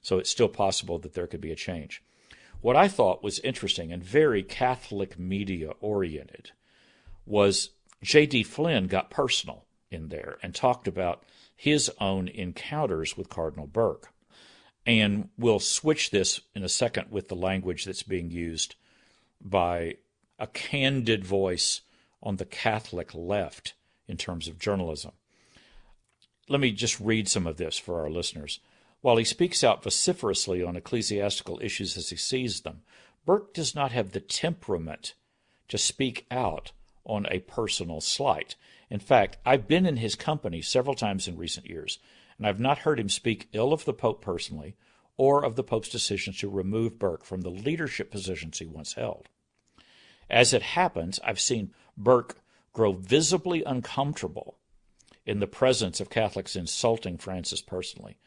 So 0.00 0.18
it's 0.18 0.30
still 0.30 0.48
possible 0.48 0.98
that 0.98 1.14
there 1.14 1.28
could 1.28 1.40
be 1.40 1.52
a 1.52 1.54
change. 1.54 2.02
What 2.62 2.76
I 2.76 2.86
thought 2.86 3.24
was 3.24 3.40
interesting 3.40 3.92
and 3.92 4.02
very 4.02 4.44
Catholic 4.44 5.18
media 5.18 5.72
oriented 5.80 6.52
was 7.26 7.70
J.D. 8.02 8.44
Flynn 8.44 8.86
got 8.86 9.10
personal 9.10 9.64
in 9.90 10.08
there 10.08 10.38
and 10.42 10.54
talked 10.54 10.86
about 10.86 11.24
his 11.56 11.90
own 12.00 12.28
encounters 12.28 13.16
with 13.16 13.28
Cardinal 13.28 13.66
Burke. 13.66 14.12
And 14.86 15.28
we'll 15.36 15.58
switch 15.58 16.10
this 16.10 16.40
in 16.54 16.62
a 16.62 16.68
second 16.68 17.08
with 17.10 17.28
the 17.28 17.36
language 17.36 17.84
that's 17.84 18.04
being 18.04 18.30
used 18.30 18.76
by 19.40 19.96
a 20.38 20.46
candid 20.46 21.24
voice 21.24 21.80
on 22.22 22.36
the 22.36 22.44
Catholic 22.44 23.12
left 23.12 23.74
in 24.06 24.16
terms 24.16 24.46
of 24.46 24.58
journalism. 24.58 25.12
Let 26.48 26.60
me 26.60 26.70
just 26.70 27.00
read 27.00 27.28
some 27.28 27.46
of 27.46 27.56
this 27.56 27.76
for 27.76 28.00
our 28.00 28.10
listeners. 28.10 28.60
While 29.02 29.16
he 29.16 29.24
speaks 29.24 29.62
out 29.64 29.82
vociferously 29.82 30.62
on 30.62 30.76
ecclesiastical 30.76 31.60
issues 31.60 31.96
as 31.96 32.10
he 32.10 32.16
sees 32.16 32.60
them, 32.60 32.82
Burke 33.26 33.52
does 33.52 33.74
not 33.74 33.92
have 33.92 34.12
the 34.12 34.20
temperament 34.20 35.14
to 35.68 35.76
speak 35.76 36.24
out 36.30 36.72
on 37.04 37.26
a 37.28 37.40
personal 37.40 38.00
slight. 38.00 38.54
In 38.90 39.00
fact, 39.00 39.38
I've 39.44 39.66
been 39.66 39.86
in 39.86 39.96
his 39.96 40.14
company 40.14 40.62
several 40.62 40.94
times 40.94 41.26
in 41.26 41.36
recent 41.36 41.66
years, 41.66 41.98
and 42.38 42.46
I've 42.46 42.60
not 42.60 42.78
heard 42.78 43.00
him 43.00 43.08
speak 43.08 43.48
ill 43.52 43.72
of 43.72 43.84
the 43.84 43.92
Pope 43.92 44.22
personally 44.22 44.76
or 45.16 45.44
of 45.44 45.56
the 45.56 45.64
Pope's 45.64 45.88
decision 45.88 46.32
to 46.34 46.48
remove 46.48 46.98
Burke 46.98 47.24
from 47.24 47.40
the 47.40 47.50
leadership 47.50 48.10
positions 48.10 48.58
he 48.58 48.66
once 48.66 48.94
held. 48.94 49.28
As 50.30 50.52
it 50.52 50.62
happens, 50.62 51.18
I've 51.24 51.40
seen 51.40 51.74
Burke 51.96 52.38
grow 52.72 52.92
visibly 52.92 53.64
uncomfortable 53.64 54.58
in 55.26 55.40
the 55.40 55.46
presence 55.46 56.00
of 56.00 56.08
Catholics 56.08 56.56
insulting 56.56 57.18
Francis 57.18 57.62
personally, 57.62 58.18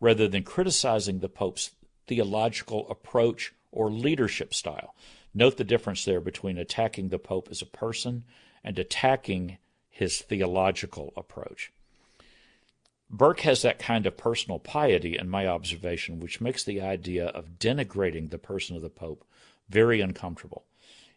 rather 0.00 0.26
than 0.26 0.42
criticizing 0.42 1.18
the 1.18 1.28
Pope's 1.28 1.70
theological 2.06 2.88
approach 2.90 3.52
or 3.70 3.90
leadership 3.90 4.52
style. 4.52 4.94
Note 5.32 5.56
the 5.56 5.64
difference 5.64 6.04
there 6.04 6.20
between 6.20 6.58
attacking 6.58 7.08
the 7.08 7.18
Pope 7.18 7.48
as 7.50 7.62
a 7.62 7.66
person 7.66 8.24
and 8.64 8.78
attacking 8.78 9.58
his 9.88 10.20
theological 10.20 11.12
approach. 11.16 11.72
Burke 13.08 13.40
has 13.40 13.62
that 13.62 13.78
kind 13.78 14.06
of 14.06 14.16
personal 14.16 14.58
piety, 14.58 15.18
in 15.18 15.28
my 15.28 15.46
observation, 15.46 16.20
which 16.20 16.40
makes 16.40 16.62
the 16.62 16.80
idea 16.80 17.26
of 17.26 17.58
denigrating 17.58 18.30
the 18.30 18.38
person 18.38 18.76
of 18.76 18.82
the 18.82 18.88
Pope 18.88 19.24
very 19.68 20.00
uncomfortable, 20.00 20.64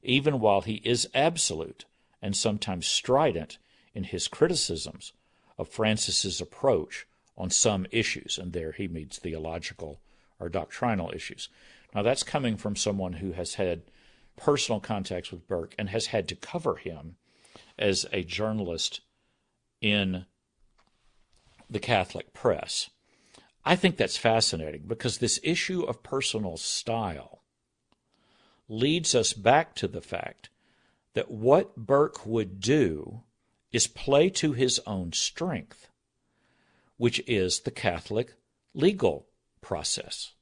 even 0.02 0.40
while 0.40 0.62
he 0.62 0.82
is 0.84 1.10
absolute 1.14 1.86
and 2.22 2.36
sometimes 2.36 2.88
strident 2.88 3.58
in 3.94 4.06
his 4.06 4.28
criticisms 4.28 5.14
of 5.58 5.70
Francis's 5.70 6.42
approach 6.42 7.06
on 7.38 7.50
some 7.50 7.86
issues, 7.92 8.38
and 8.38 8.54
there 8.54 8.72
he 8.72 8.88
means 8.88 9.18
theological 9.18 10.00
or 10.40 10.50
doctrinal 10.50 11.12
issues. 11.14 11.50
Now 11.94 12.02
that's 12.02 12.24
coming 12.24 12.58
from 12.58 12.76
someone 12.76 13.14
who 13.14 13.34
has 13.34 13.56
had 13.56 13.84
personal 14.36 14.80
contacts 14.80 15.32
with 15.32 15.48
Burke 15.48 15.76
and 15.78 15.90
has 15.90 16.08
had 16.08 16.28
to 16.30 16.36
cover 16.36 16.76
him 16.76 17.16
as 17.78 18.06
a 18.12 18.24
journalist 18.24 19.02
in 19.82 20.26
the 21.70 21.80
Catholic 21.80 22.34
press. 22.34 22.90
I 23.66 23.76
think 23.76 23.98
that's 23.98 24.18
fascinating 24.18 24.84
because 24.88 25.18
this 25.18 25.40
issue 25.44 25.84
of 25.84 26.04
personal 26.04 26.58
style 26.58 27.44
leads 28.68 29.16
us 29.16 29.34
back 29.34 29.76
to 29.76 29.88
the 29.88 30.02
fact 30.02 30.50
that 31.14 31.32
what 31.32 31.76
Burke 31.78 32.26
would 32.26 32.60
do 32.60 33.22
is 33.72 33.88
play 33.88 34.30
to 34.30 34.54
his 34.54 34.80
own 34.86 35.14
strength. 35.14 35.90
Which 36.98 37.22
is 37.28 37.62
the 37.62 37.72
Catholic 37.72 38.34
legal 38.74 39.28
process. 39.62 40.34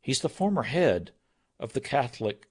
He's 0.00 0.20
the 0.20 0.28
former 0.28 0.64
head 0.64 1.12
of 1.60 1.72
the 1.72 1.80
Catholic 1.80 2.48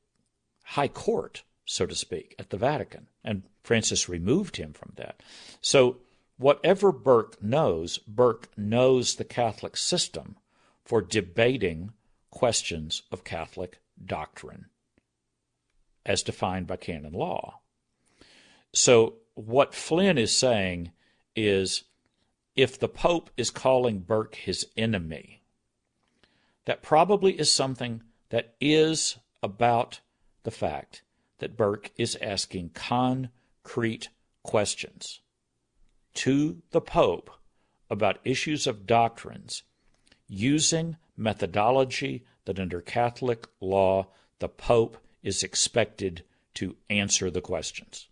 High 0.64 0.88
Court, 0.88 1.44
so 1.66 1.86
to 1.86 1.96
speak, 1.96 2.36
at 2.40 2.50
the 2.50 2.58
Vatican, 2.58 3.08
and 3.24 3.44
Francis 3.64 4.10
removed 4.10 4.58
him 4.58 4.74
from 4.74 4.94
that. 4.96 5.22
So, 5.62 5.98
whatever 6.38 6.92
Burke 6.92 7.42
knows, 7.44 7.98
Burke 8.00 8.50
knows 8.58 9.16
the 9.16 9.26
Catholic 9.26 9.78
system 9.78 10.38
for 10.84 11.02
debating 11.02 11.92
questions 12.30 13.04
of 13.12 13.24
Catholic 13.24 13.80
doctrine 14.04 14.66
as 16.06 16.24
defined 16.24 16.68
by 16.68 16.78
canon 16.78 17.14
law. 17.14 17.60
So, 18.74 19.16
what 19.36 19.76
Flynn 19.76 20.18
is 20.18 20.36
saying 20.36 20.92
is 21.36 21.84
if 22.62 22.78
the 22.78 22.88
Pope 22.88 23.32
is 23.38 23.50
calling 23.50 23.98
Burke 23.98 24.36
his 24.36 24.68
enemy, 24.78 25.42
that 26.66 26.84
probably 26.84 27.40
is 27.40 27.52
something 27.52 28.04
that 28.30 28.54
is 28.62 29.18
about 29.42 30.00
the 30.44 30.52
fact 30.52 31.02
that 31.40 31.58
Burke 31.58 31.90
is 31.98 32.16
asking 32.22 32.70
concrete 32.76 34.10
questions 34.44 35.22
to 36.14 36.62
the 36.70 36.82
Pope 36.82 37.32
about 37.90 38.20
issues 38.24 38.68
of 38.68 38.86
doctrines 38.86 39.64
using 40.28 40.98
methodology 41.18 42.26
that 42.46 42.60
under 42.60 42.80
Catholic 42.80 43.48
law 43.60 44.06
the 44.38 44.48
Pope 44.48 45.00
is 45.24 45.42
expected 45.42 46.24
to 46.54 46.76
answer 46.92 47.32
the 47.32 47.42
questions. 47.42 48.08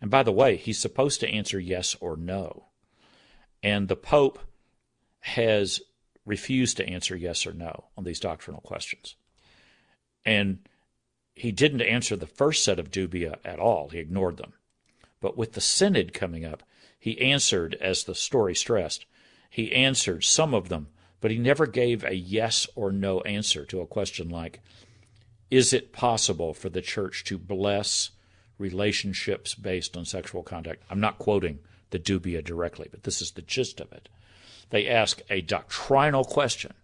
And 0.00 0.12
by 0.12 0.22
the 0.22 0.30
way, 0.30 0.54
he's 0.54 0.78
supposed 0.78 1.18
to 1.20 1.28
answer 1.28 1.58
yes 1.58 1.96
or 2.00 2.16
no. 2.16 2.66
And 3.64 3.88
the 3.88 3.96
Pope 3.96 4.38
has 5.20 5.80
refused 6.26 6.76
to 6.76 6.86
answer 6.86 7.16
yes 7.16 7.46
or 7.46 7.54
no 7.54 7.86
on 7.96 8.04
these 8.04 8.20
doctrinal 8.20 8.60
questions. 8.60 9.16
And 10.24 10.68
he 11.34 11.50
didn't 11.50 11.80
answer 11.80 12.14
the 12.14 12.26
first 12.26 12.62
set 12.62 12.78
of 12.78 12.90
dubia 12.90 13.38
at 13.42 13.58
all, 13.58 13.88
he 13.88 13.98
ignored 13.98 14.36
them. 14.36 14.52
But 15.20 15.38
with 15.38 15.54
the 15.54 15.62
synod 15.62 16.12
coming 16.12 16.44
up, 16.44 16.62
he 16.98 17.18
answered, 17.18 17.76
as 17.80 18.04
the 18.04 18.14
story 18.14 18.54
stressed, 18.54 19.06
he 19.48 19.72
answered 19.72 20.24
some 20.24 20.52
of 20.52 20.68
them, 20.68 20.88
but 21.22 21.30
he 21.30 21.38
never 21.38 21.66
gave 21.66 22.04
a 22.04 22.14
yes 22.14 22.66
or 22.74 22.92
no 22.92 23.22
answer 23.22 23.64
to 23.64 23.80
a 23.80 23.86
question 23.86 24.28
like, 24.28 24.60
Is 25.50 25.72
it 25.72 25.92
possible 25.92 26.52
for 26.52 26.68
the 26.68 26.82
church 26.82 27.24
to 27.24 27.38
bless 27.38 28.10
relationships 28.58 29.54
based 29.54 29.96
on 29.96 30.04
sexual 30.04 30.42
contact? 30.42 30.82
I'm 30.90 31.00
not 31.00 31.18
quoting 31.18 31.60
the 31.94 32.00
dubia 32.00 32.42
directly, 32.42 32.88
but 32.90 33.04
this 33.04 33.22
is 33.22 33.30
the 33.30 33.42
gist 33.42 33.80
of 33.80 33.92
it. 33.92 34.08
They 34.70 34.88
ask 34.88 35.22
a 35.30 35.40
doctrinal 35.40 36.24
question 36.24 36.74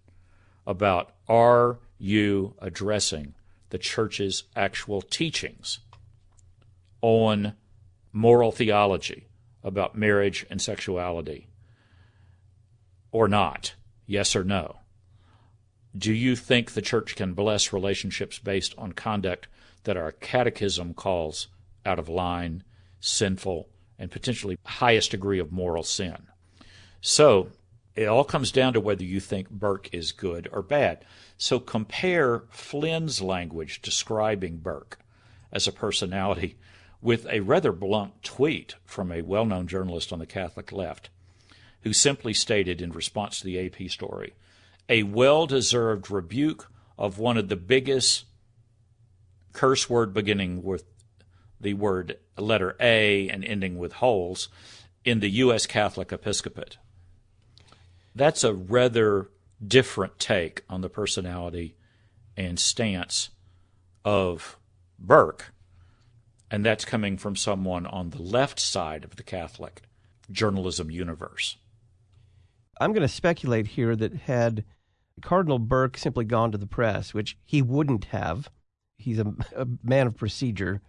about 0.64 1.10
are 1.28 1.80
you 1.98 2.54
addressing 2.60 3.34
the 3.70 3.78
church's 3.78 4.44
actual 4.54 5.02
teachings 5.02 5.80
on 7.02 7.54
moral 8.12 8.52
theology 8.52 9.26
about 9.64 9.98
marriage 9.98 10.46
and 10.48 10.62
sexuality 10.62 11.48
or 13.10 13.26
not? 13.26 13.74
Yes 14.06 14.36
or 14.36 14.44
no? 14.44 14.76
Do 15.98 16.12
you 16.12 16.36
think 16.36 16.70
the 16.70 16.82
church 16.82 17.16
can 17.16 17.34
bless 17.34 17.72
relationships 17.72 18.38
based 18.38 18.76
on 18.78 18.92
conduct 18.92 19.48
that 19.82 19.96
our 19.96 20.12
catechism 20.12 20.94
calls 20.94 21.48
out 21.84 21.98
of 21.98 22.08
line, 22.08 22.62
sinful, 23.00 23.68
and 24.00 24.10
potentially 24.10 24.58
highest 24.64 25.12
degree 25.12 25.38
of 25.38 25.52
moral 25.52 25.84
sin? 25.84 26.26
So 27.00 27.50
it 27.94 28.06
all 28.06 28.24
comes 28.24 28.50
down 28.50 28.72
to 28.72 28.80
whether 28.80 29.04
you 29.04 29.20
think 29.20 29.50
Burke 29.50 29.92
is 29.92 30.10
good 30.10 30.48
or 30.52 30.62
bad. 30.62 31.04
So 31.38 31.60
compare 31.60 32.42
Flynn's 32.50 33.22
language 33.22 33.80
describing 33.82 34.56
Burke 34.56 34.98
as 35.52 35.68
a 35.68 35.72
personality 35.72 36.56
with 37.02 37.26
a 37.30 37.40
rather 37.40 37.72
blunt 37.72 38.22
tweet 38.22 38.74
from 38.84 39.12
a 39.12 39.22
well 39.22 39.44
known 39.44 39.66
journalist 39.66 40.12
on 40.12 40.18
the 40.18 40.26
Catholic 40.26 40.72
left 40.72 41.10
who 41.82 41.92
simply 41.92 42.34
stated 42.34 42.82
in 42.82 42.90
response 42.92 43.40
to 43.40 43.46
the 43.46 43.64
AP 43.64 43.90
story 43.90 44.34
a 44.88 45.02
well 45.04 45.46
deserved 45.46 46.10
rebuke 46.10 46.70
of 46.98 47.18
one 47.18 47.38
of 47.38 47.48
the 47.48 47.56
biggest 47.56 48.26
curse 49.52 49.88
word 49.88 50.12
beginning 50.12 50.62
with 50.62 50.84
the 51.60 51.74
word 51.74 52.18
letter 52.38 52.76
A 52.80 53.28
and 53.28 53.44
ending 53.44 53.78
with 53.78 53.94
holes 53.94 54.48
in 55.04 55.20
the 55.20 55.30
U.S. 55.30 55.66
Catholic 55.66 56.12
episcopate. 56.12 56.78
That's 58.14 58.44
a 58.44 58.54
rather 58.54 59.30
different 59.64 60.18
take 60.18 60.62
on 60.68 60.80
the 60.80 60.88
personality 60.88 61.76
and 62.36 62.58
stance 62.58 63.30
of 64.04 64.56
Burke. 64.98 65.52
And 66.50 66.64
that's 66.64 66.84
coming 66.84 67.16
from 67.16 67.36
someone 67.36 67.86
on 67.86 68.10
the 68.10 68.22
left 68.22 68.58
side 68.58 69.04
of 69.04 69.16
the 69.16 69.22
Catholic 69.22 69.82
journalism 70.30 70.90
universe. 70.90 71.56
I'm 72.80 72.92
going 72.92 73.02
to 73.02 73.08
speculate 73.08 73.68
here 73.68 73.94
that 73.94 74.14
had 74.14 74.64
Cardinal 75.20 75.58
Burke 75.58 75.98
simply 75.98 76.24
gone 76.24 76.50
to 76.52 76.58
the 76.58 76.66
press, 76.66 77.12
which 77.12 77.36
he 77.44 77.62
wouldn't 77.62 78.06
have, 78.06 78.50
he's 78.96 79.18
a, 79.18 79.34
a 79.54 79.66
man 79.82 80.06
of 80.06 80.16
procedure. 80.16 80.80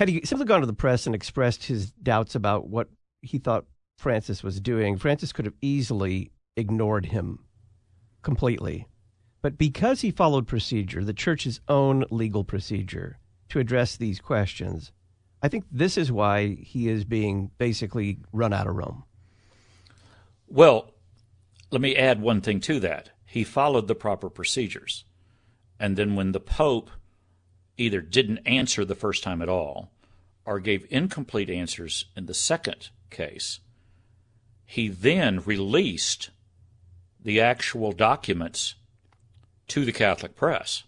Had 0.00 0.08
he 0.08 0.22
simply 0.24 0.46
gone 0.46 0.62
to 0.62 0.66
the 0.66 0.72
press 0.72 1.04
and 1.04 1.14
expressed 1.14 1.64
his 1.64 1.90
doubts 1.90 2.34
about 2.34 2.70
what 2.70 2.88
he 3.20 3.36
thought 3.36 3.66
Francis 3.98 4.42
was 4.42 4.58
doing, 4.58 4.96
Francis 4.96 5.30
could 5.30 5.44
have 5.44 5.58
easily 5.60 6.32
ignored 6.56 7.04
him 7.04 7.40
completely. 8.22 8.88
But 9.42 9.58
because 9.58 10.00
he 10.00 10.10
followed 10.10 10.46
procedure, 10.46 11.04
the 11.04 11.12
church's 11.12 11.60
own 11.68 12.06
legal 12.10 12.44
procedure, 12.44 13.18
to 13.50 13.58
address 13.58 13.94
these 13.94 14.20
questions, 14.20 14.90
I 15.42 15.48
think 15.48 15.66
this 15.70 15.98
is 15.98 16.10
why 16.10 16.54
he 16.54 16.88
is 16.88 17.04
being 17.04 17.50
basically 17.58 18.20
run 18.32 18.54
out 18.54 18.68
of 18.68 18.76
Rome. 18.76 19.04
Well, 20.46 20.94
let 21.70 21.82
me 21.82 21.94
add 21.94 22.22
one 22.22 22.40
thing 22.40 22.60
to 22.60 22.80
that. 22.80 23.10
He 23.26 23.44
followed 23.44 23.86
the 23.86 23.94
proper 23.94 24.30
procedures. 24.30 25.04
And 25.78 25.98
then 25.98 26.14
when 26.14 26.32
the 26.32 26.40
Pope 26.40 26.88
either 27.80 28.00
didn't 28.00 28.38
answer 28.46 28.84
the 28.84 28.94
first 28.94 29.22
time 29.22 29.40
at 29.40 29.48
all 29.48 29.90
or 30.44 30.60
gave 30.60 30.86
incomplete 30.90 31.48
answers 31.48 32.04
in 32.14 32.26
the 32.26 32.34
second 32.34 32.90
case, 33.08 33.60
he 34.66 34.88
then 34.88 35.40
released 35.40 36.30
the 37.22 37.40
actual 37.40 37.92
documents 37.92 38.74
to 39.66 39.84
the 39.84 39.92
Catholic 39.92 40.36
press. 40.36 40.84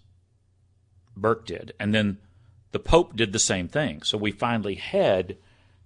Burke 1.17 1.47
did. 1.47 1.73
And 1.81 1.95
then 1.95 2.19
the 2.73 2.79
Pope 2.79 3.17
did 3.17 3.33
the 3.33 3.39
same 3.39 3.69
thing. 3.69 4.03
So 4.03 4.19
we 4.19 4.31
finally 4.31 4.75
had 4.75 5.37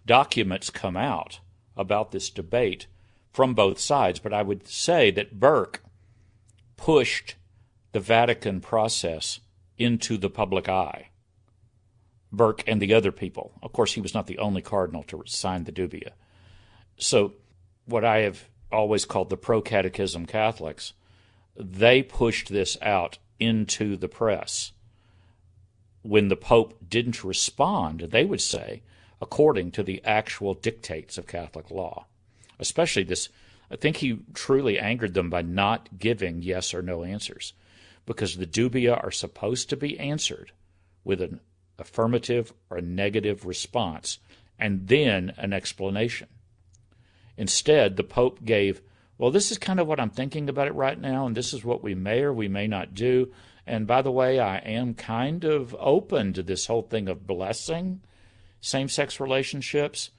documents 0.07 0.71
come 0.71 0.97
out 0.97 1.41
about 1.77 2.11
this 2.11 2.31
debate 2.31 2.87
from 3.33 3.55
both 3.55 3.79
sides. 3.79 4.19
But 4.19 4.33
I 4.33 4.43
would 4.43 4.67
say 4.67 5.11
that 5.13 5.39
Burke 5.39 5.83
pushed 6.77 7.37
the 7.93 8.01
Vatican 8.01 8.61
process 8.61 9.41
into 9.79 10.17
the 10.17 10.31
public 10.31 10.69
eye. 10.69 11.09
Burke 12.33 12.65
and 12.67 12.81
the 12.83 12.95
other 12.95 13.13
people. 13.13 13.53
Of 13.63 13.73
course, 13.73 13.95
he 13.95 14.01
was 14.01 14.15
not 14.15 14.27
the 14.27 14.39
only 14.39 14.63
cardinal 14.63 15.03
to 15.05 15.23
sign 15.27 15.65
the 15.65 15.73
dubia. 15.73 16.11
So, 16.99 17.35
what 17.87 18.05
I 18.05 18.19
have 18.19 18.49
always 18.73 19.05
called 19.05 19.31
the 19.31 19.37
pro 19.37 19.63
catechism 19.63 20.27
Catholics, 20.27 20.93
they 21.57 22.03
pushed 22.03 22.49
this 22.49 22.77
out 22.83 23.19
into 23.39 23.97
the 23.97 24.09
press. 24.09 24.73
When 26.03 26.29
the 26.29 26.37
Pope 26.37 26.77
didn't 26.89 27.25
respond, 27.25 28.01
they 28.11 28.25
would 28.25 28.41
say, 28.41 28.83
according 29.21 29.71
to 29.73 29.83
the 29.83 30.03
actual 30.05 30.55
dictates 30.55 31.19
of 31.19 31.27
Catholic 31.27 31.71
law. 31.71 32.07
Especially 32.59 33.03
this, 33.03 33.29
I 33.71 33.77
think 33.77 33.97
he 33.97 34.21
truly 34.35 34.79
angered 34.79 35.15
them 35.15 35.31
by 35.31 35.43
not 35.43 35.99
giving 35.99 36.43
yes 36.43 36.73
or 36.73 36.83
no 36.83 37.03
answers, 37.03 37.53
because 38.07 38.37
the 38.37 38.47
dubia 38.47 39.03
are 39.03 39.11
supposed 39.11 39.69
to 39.69 39.77
be 39.77 39.99
answered 39.99 40.53
with 41.05 41.21
an 41.21 41.41
affirmative 41.79 42.53
or 42.71 42.81
negative 42.81 43.45
response 43.45 44.19
and 44.59 44.89
then 44.89 45.33
an 45.37 45.53
explanation. 45.53 46.29
Instead, 47.37 47.97
the 47.97 48.05
Pope 48.05 48.45
gave, 48.45 48.81
well, 49.19 49.31
this 49.31 49.51
is 49.51 49.59
kind 49.59 49.79
of 49.79 49.87
what 49.87 50.01
I'm 50.01 50.11
thinking 50.11 50.49
about 50.49 50.69
it 50.69 50.75
right 50.75 50.99
now, 50.99 51.27
and 51.27 51.37
this 51.37 51.53
is 51.53 51.65
what 51.65 51.83
we 51.83 51.95
may 51.95 52.23
or 52.23 52.33
we 52.33 52.49
may 52.49 52.67
not 52.67 52.95
do. 52.95 53.33
And 53.67 53.87
by 53.87 54.01
the 54.01 54.11
way, 54.11 54.39
I 54.39 54.59
am 54.59 54.95
kind 54.95 55.45
of 55.45 55.77
open 55.79 56.33
to 56.33 56.43
this 56.43 56.67
whole 56.67 56.83
thing 56.83 57.09
of 57.09 57.27
blessing 57.27 58.01
same 58.61 58.89
sex 58.89 59.21
relationships 59.21 60.11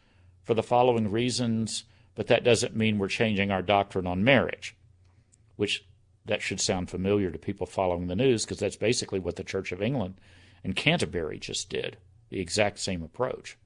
for 0.44 0.54
the 0.54 0.64
following 0.64 1.12
reasons, 1.12 1.84
but 2.16 2.28
that 2.28 2.44
doesn't 2.44 2.76
mean 2.76 2.98
we're 2.98 3.08
changing 3.08 3.52
our 3.52 3.62
doctrine 3.62 4.08
on 4.08 4.24
marriage, 4.24 4.76
which 5.56 5.86
that 6.28 6.42
should 6.42 6.62
sound 6.62 6.90
familiar 6.90 7.32
to 7.32 7.40
people 7.40 7.66
following 7.66 8.08
the 8.08 8.16
news 8.16 8.46
because 8.46 8.60
that's 8.60 8.76
basically 8.76 9.20
what 9.20 9.36
the 9.36 9.44
Church 9.44 9.72
of 9.72 9.82
England 9.82 10.16
and 10.64 10.76
Canterbury 10.76 11.40
just 11.40 11.70
did, 11.70 11.98
the 12.30 12.40
exact 12.40 12.80
same 12.80 13.02
approach. 13.02 13.58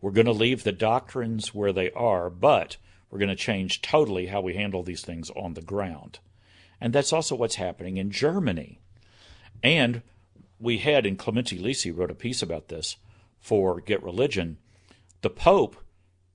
We're 0.00 0.12
going 0.12 0.26
to 0.26 0.32
leave 0.32 0.62
the 0.62 0.72
doctrines 0.72 1.54
where 1.54 1.72
they 1.72 1.90
are, 1.90 2.30
but 2.30 2.76
We're 3.10 3.18
going 3.18 3.28
to 3.30 3.36
change 3.36 3.80
totally 3.80 4.26
how 4.26 4.40
we 4.40 4.54
handle 4.54 4.82
these 4.82 5.02
things 5.02 5.30
on 5.30 5.54
the 5.54 5.62
ground. 5.62 6.18
And 6.80 6.92
that's 6.92 7.12
also 7.12 7.34
what's 7.34 7.56
happening 7.56 7.96
in 7.96 8.10
Germany. 8.10 8.80
And 9.62 10.02
we 10.60 10.78
had, 10.78 11.06
and 11.06 11.18
Clemente 11.18 11.58
Lisi 11.58 11.96
wrote 11.96 12.10
a 12.10 12.14
piece 12.14 12.42
about 12.42 12.68
this 12.68 12.96
for 13.40 13.80
Get 13.80 14.02
Religion. 14.02 14.58
The 15.22 15.30
Pope 15.30 15.76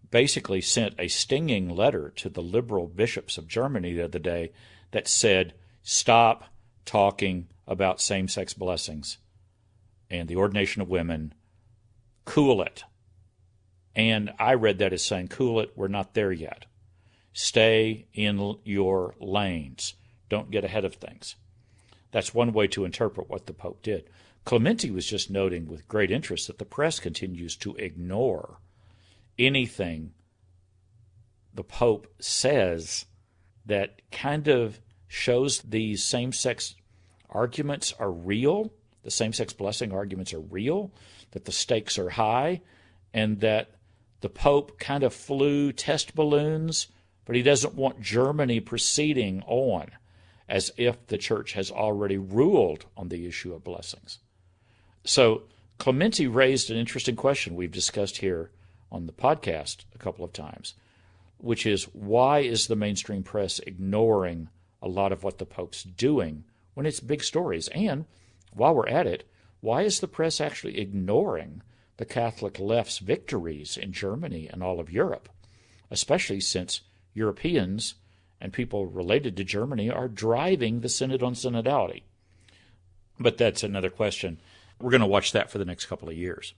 basically 0.10 0.62
sent 0.62 0.96
a 1.00 1.08
stinging 1.08 1.70
letter 1.70 2.10
to 2.18 2.30
the 2.30 2.42
liberal 2.42 2.88
bishops 2.88 3.38
of 3.38 3.48
Germany 3.48 3.94
the 3.94 4.06
other 4.06 4.20
day 4.20 4.52
that 4.94 5.08
said, 5.08 5.54
stop 5.82 6.46
talking 6.86 7.48
about 7.68 8.00
same 8.00 8.28
sex 8.28 8.54
blessings 8.54 9.18
and 10.10 10.30
the 10.30 10.36
ordination 10.36 10.82
of 10.82 10.90
women. 10.90 11.34
Cool 12.26 12.62
it. 12.62 12.84
And 13.96 14.32
I 14.40 14.54
read 14.54 14.78
that 14.78 14.94
as 14.94 15.04
saying, 15.04 15.28
cool 15.28 15.60
it, 15.60 15.74
we're 15.76 15.88
not 15.88 16.14
there 16.14 16.32
yet. 16.32 16.66
Stay 17.34 18.08
in 18.14 18.58
your 18.64 19.16
lanes. 19.20 19.96
Don't 20.30 20.52
get 20.52 20.64
ahead 20.64 20.86
of 20.86 20.96
things. 20.96 21.36
That's 22.12 22.34
one 22.34 22.54
way 22.54 22.68
to 22.68 22.86
interpret 22.86 23.30
what 23.30 23.48
the 23.48 23.54
Pope 23.54 23.82
did. 23.82 24.10
Clemente 24.46 24.92
was 24.92 25.08
just 25.08 25.32
noting 25.32 25.68
with 25.68 25.88
great 25.88 26.12
interest 26.12 26.48
that 26.48 26.60
the 26.60 26.66
press 26.66 27.00
continues 27.00 27.56
to 27.58 27.76
ignore 27.76 28.60
anything 29.40 30.12
the 31.54 31.64
Pope 31.64 32.08
says 32.20 33.06
that 33.66 34.02
kind 34.12 34.48
of 34.48 34.80
shows 35.14 35.60
these 35.60 36.04
same 36.04 36.34
sex 36.34 36.74
arguments 37.30 37.94
are 38.00 38.12
real, 38.12 38.74
the 39.04 39.12
same 39.12 39.32
sex 39.32 39.54
blessing 39.54 39.92
arguments 39.92 40.34
are 40.34 40.40
real, 40.40 40.92
that 41.32 41.46
the 41.46 41.52
stakes 41.52 42.00
are 42.00 42.10
high, 42.10 42.62
and 43.14 43.40
that 43.40 43.70
the 44.22 44.30
Pope 44.30 44.80
kind 44.80 45.04
of 45.04 45.14
flew 45.14 45.72
test 45.72 46.16
balloons, 46.16 46.88
but 47.26 47.36
he 47.36 47.44
doesn't 47.44 47.76
want 47.76 48.02
Germany 48.02 48.60
proceeding 48.60 49.44
on 49.46 49.92
as 50.50 50.72
if 50.78 51.06
the 51.08 51.18
church 51.18 51.54
has 51.54 51.70
already 51.70 52.18
ruled 52.18 52.86
on 52.98 53.10
the 53.10 53.28
issue 53.28 53.54
of 53.54 53.64
blessings. 53.64 54.18
So 55.04 55.44
Clemente 55.78 56.26
raised 56.26 56.72
an 56.72 56.78
interesting 56.78 57.16
question 57.16 57.56
we've 57.56 57.72
discussed 57.72 58.18
here 58.18 58.50
on 58.92 59.06
the 59.06 59.14
podcast 59.14 59.86
a 59.94 60.00
couple 60.00 60.26
of 60.26 60.34
times, 60.34 60.74
which 61.38 61.68
is 61.68 61.84
why 61.94 62.40
is 62.40 62.66
the 62.66 62.76
mainstream 62.76 63.22
press 63.22 63.60
ignoring 63.60 64.50
a 64.84 64.88
lot 64.88 65.12
of 65.12 65.24
what 65.24 65.40
the 65.40 65.46
Pope's 65.46 65.82
doing 65.82 66.44
when 66.76 66.86
it's 66.86 67.00
big 67.00 67.24
stories? 67.24 67.70
And 67.70 68.06
while 68.52 68.76
we're 68.76 68.88
at 68.88 69.08
it, 69.08 69.28
why 69.62 69.84
is 69.84 70.00
the 70.00 70.08
press 70.08 70.42
actually 70.42 70.78
ignoring 70.78 71.64
the 71.98 72.06
Catholic 72.06 72.60
left's 72.60 73.00
victories 73.00 73.78
in 73.78 73.94
Germany 73.94 74.50
and 74.52 74.62
all 74.62 74.80
of 74.80 74.92
Europe, 74.92 75.30
especially 75.90 76.42
since 76.42 76.82
Europeans 77.14 77.96
and 78.42 78.52
people 78.52 78.86
related 78.88 79.38
to 79.38 79.44
Germany 79.44 79.90
are 79.90 80.10
driving 80.10 80.82
the 80.82 80.90
Synod 80.90 81.24
on 81.24 81.34
Synodality? 81.34 82.04
But 83.20 83.38
that's 83.38 83.64
another 83.64 83.90
question. 83.90 84.42
We're 84.82 84.92
going 84.92 85.02
to 85.02 85.08
watch 85.08 85.32
that 85.32 85.50
for 85.50 85.60
the 85.60 85.66
next 85.66 85.86
couple 85.86 86.10
of 86.10 86.18
years. 86.18 86.54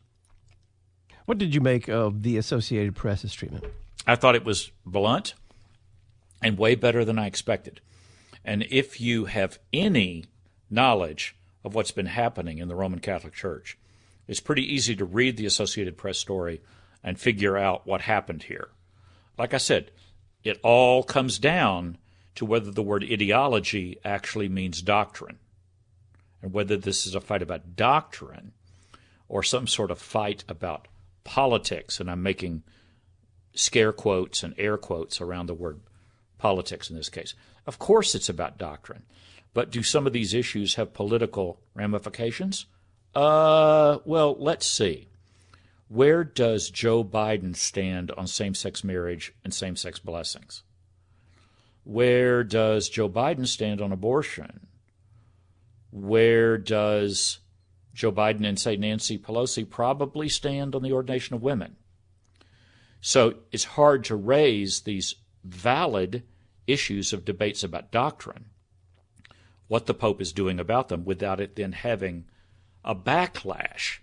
What 1.26 1.38
did 1.38 1.54
you 1.54 1.62
make 1.62 1.88
of 1.88 2.24
the 2.24 2.38
Associated 2.38 2.96
Press's 2.96 3.34
treatment? 3.34 3.66
I 4.08 4.16
thought 4.16 4.36
it 4.36 4.46
was 4.46 4.72
blunt 4.86 5.36
and 6.42 6.58
way 6.58 6.76
better 6.76 7.04
than 7.06 7.20
I 7.20 7.28
expected. 7.28 7.82
And 8.46 8.64
if 8.70 9.02
you 9.02 9.26
have 9.26 9.58
any 9.74 10.26
knowledge 10.70 11.36
of 11.64 11.74
what's 11.74 11.92
been 11.92 12.06
happening 12.06 12.60
in 12.60 12.68
the 12.68 12.76
Roman 12.76 13.00
Catholic 13.00 13.34
Church, 13.34 13.78
it's 14.28 14.40
pretty 14.40 14.62
easy 14.62 14.96
to 14.96 15.04
read 15.04 15.36
the 15.36 15.48
Associated 15.48 15.98
Press 15.98 16.20
story 16.20 16.62
and 17.04 17.20
figure 17.20 17.58
out 17.58 17.88
what 17.88 18.02
happened 18.02 18.44
here. 18.44 18.70
Like 19.38 19.54
I 19.56 19.58
said, 19.58 19.90
it 20.44 20.60
all 20.62 21.04
comes 21.04 21.40
down 21.40 21.98
to 22.36 22.46
whether 22.46 22.70
the 22.70 22.84
word 22.84 23.04
ideology 23.04 23.98
actually 24.06 24.48
means 24.48 24.82
doctrine 24.82 25.40
and 26.42 26.54
whether 26.54 26.78
this 26.78 27.08
is 27.08 27.16
a 27.16 27.22
fight 27.22 27.42
about 27.42 27.76
doctrine 27.76 28.52
or 29.28 29.42
some 29.42 29.66
sort 29.66 29.90
of 29.90 29.98
fight 29.98 30.44
about 30.48 30.88
politics. 31.24 32.00
And 32.00 32.12
I'm 32.12 32.22
making 32.22 32.62
scare 33.56 33.92
quotes 33.92 34.44
and 34.44 34.54
air 34.58 34.78
quotes 34.78 35.20
around 35.20 35.48
the 35.48 35.56
word 35.56 35.80
politics 36.38 36.90
in 36.90 36.96
this 36.96 37.10
case. 37.10 37.34
Of 37.66 37.80
course, 37.80 38.16
it's 38.16 38.30
about 38.30 38.58
doctrine. 38.58 39.04
But 39.54 39.72
do 39.72 39.84
some 39.84 40.06
of 40.06 40.14
these 40.14 40.34
issues 40.34 40.76
have 40.76 40.94
political 40.94 41.60
ramifications? 41.74 42.66
Uh, 43.16 44.00
well, 44.04 44.36
let's 44.38 44.68
see. 44.68 45.08
Where 45.88 46.24
does 46.24 46.70
Joe 46.70 47.04
Biden 47.04 47.56
stand 47.56 48.12
on 48.12 48.28
same 48.28 48.54
sex 48.54 48.84
marriage 48.84 49.34
and 49.44 49.54
same 49.54 49.76
sex 49.76 50.00
blessings? 50.00 50.64
Where 51.84 52.44
does 52.44 52.90
Joe 52.90 53.08
Biden 53.08 53.48
stand 53.48 53.80
on 53.80 53.92
abortion? 53.92 54.68
Where 55.92 56.58
does 56.58 57.40
Joe 57.94 58.12
Biden 58.12 58.46
and, 58.46 58.60
say, 58.60 58.76
Nancy 58.76 59.18
Pelosi 59.18 59.70
probably 59.70 60.28
stand 60.28 60.76
on 60.76 60.82
the 60.82 60.92
ordination 60.92 61.36
of 61.36 61.44
women? 61.44 61.78
So 63.00 63.36
it's 63.52 63.64
hard 63.64 64.04
to 64.06 64.16
raise 64.16 64.82
these 64.82 65.16
valid 65.46 66.24
issues 66.68 67.14
of 67.14 67.26
debates 67.26 67.64
about 67.64 67.92
doctrine, 67.92 68.46
what 69.68 69.86
the 69.86 69.94
Pope 69.94 70.22
is 70.22 70.34
doing 70.34 70.60
about 70.60 70.90
them, 70.90 71.06
without 71.06 71.40
it 71.40 71.56
then 71.56 71.72
having 71.72 72.26
a 72.84 72.96
backlash 72.96 74.00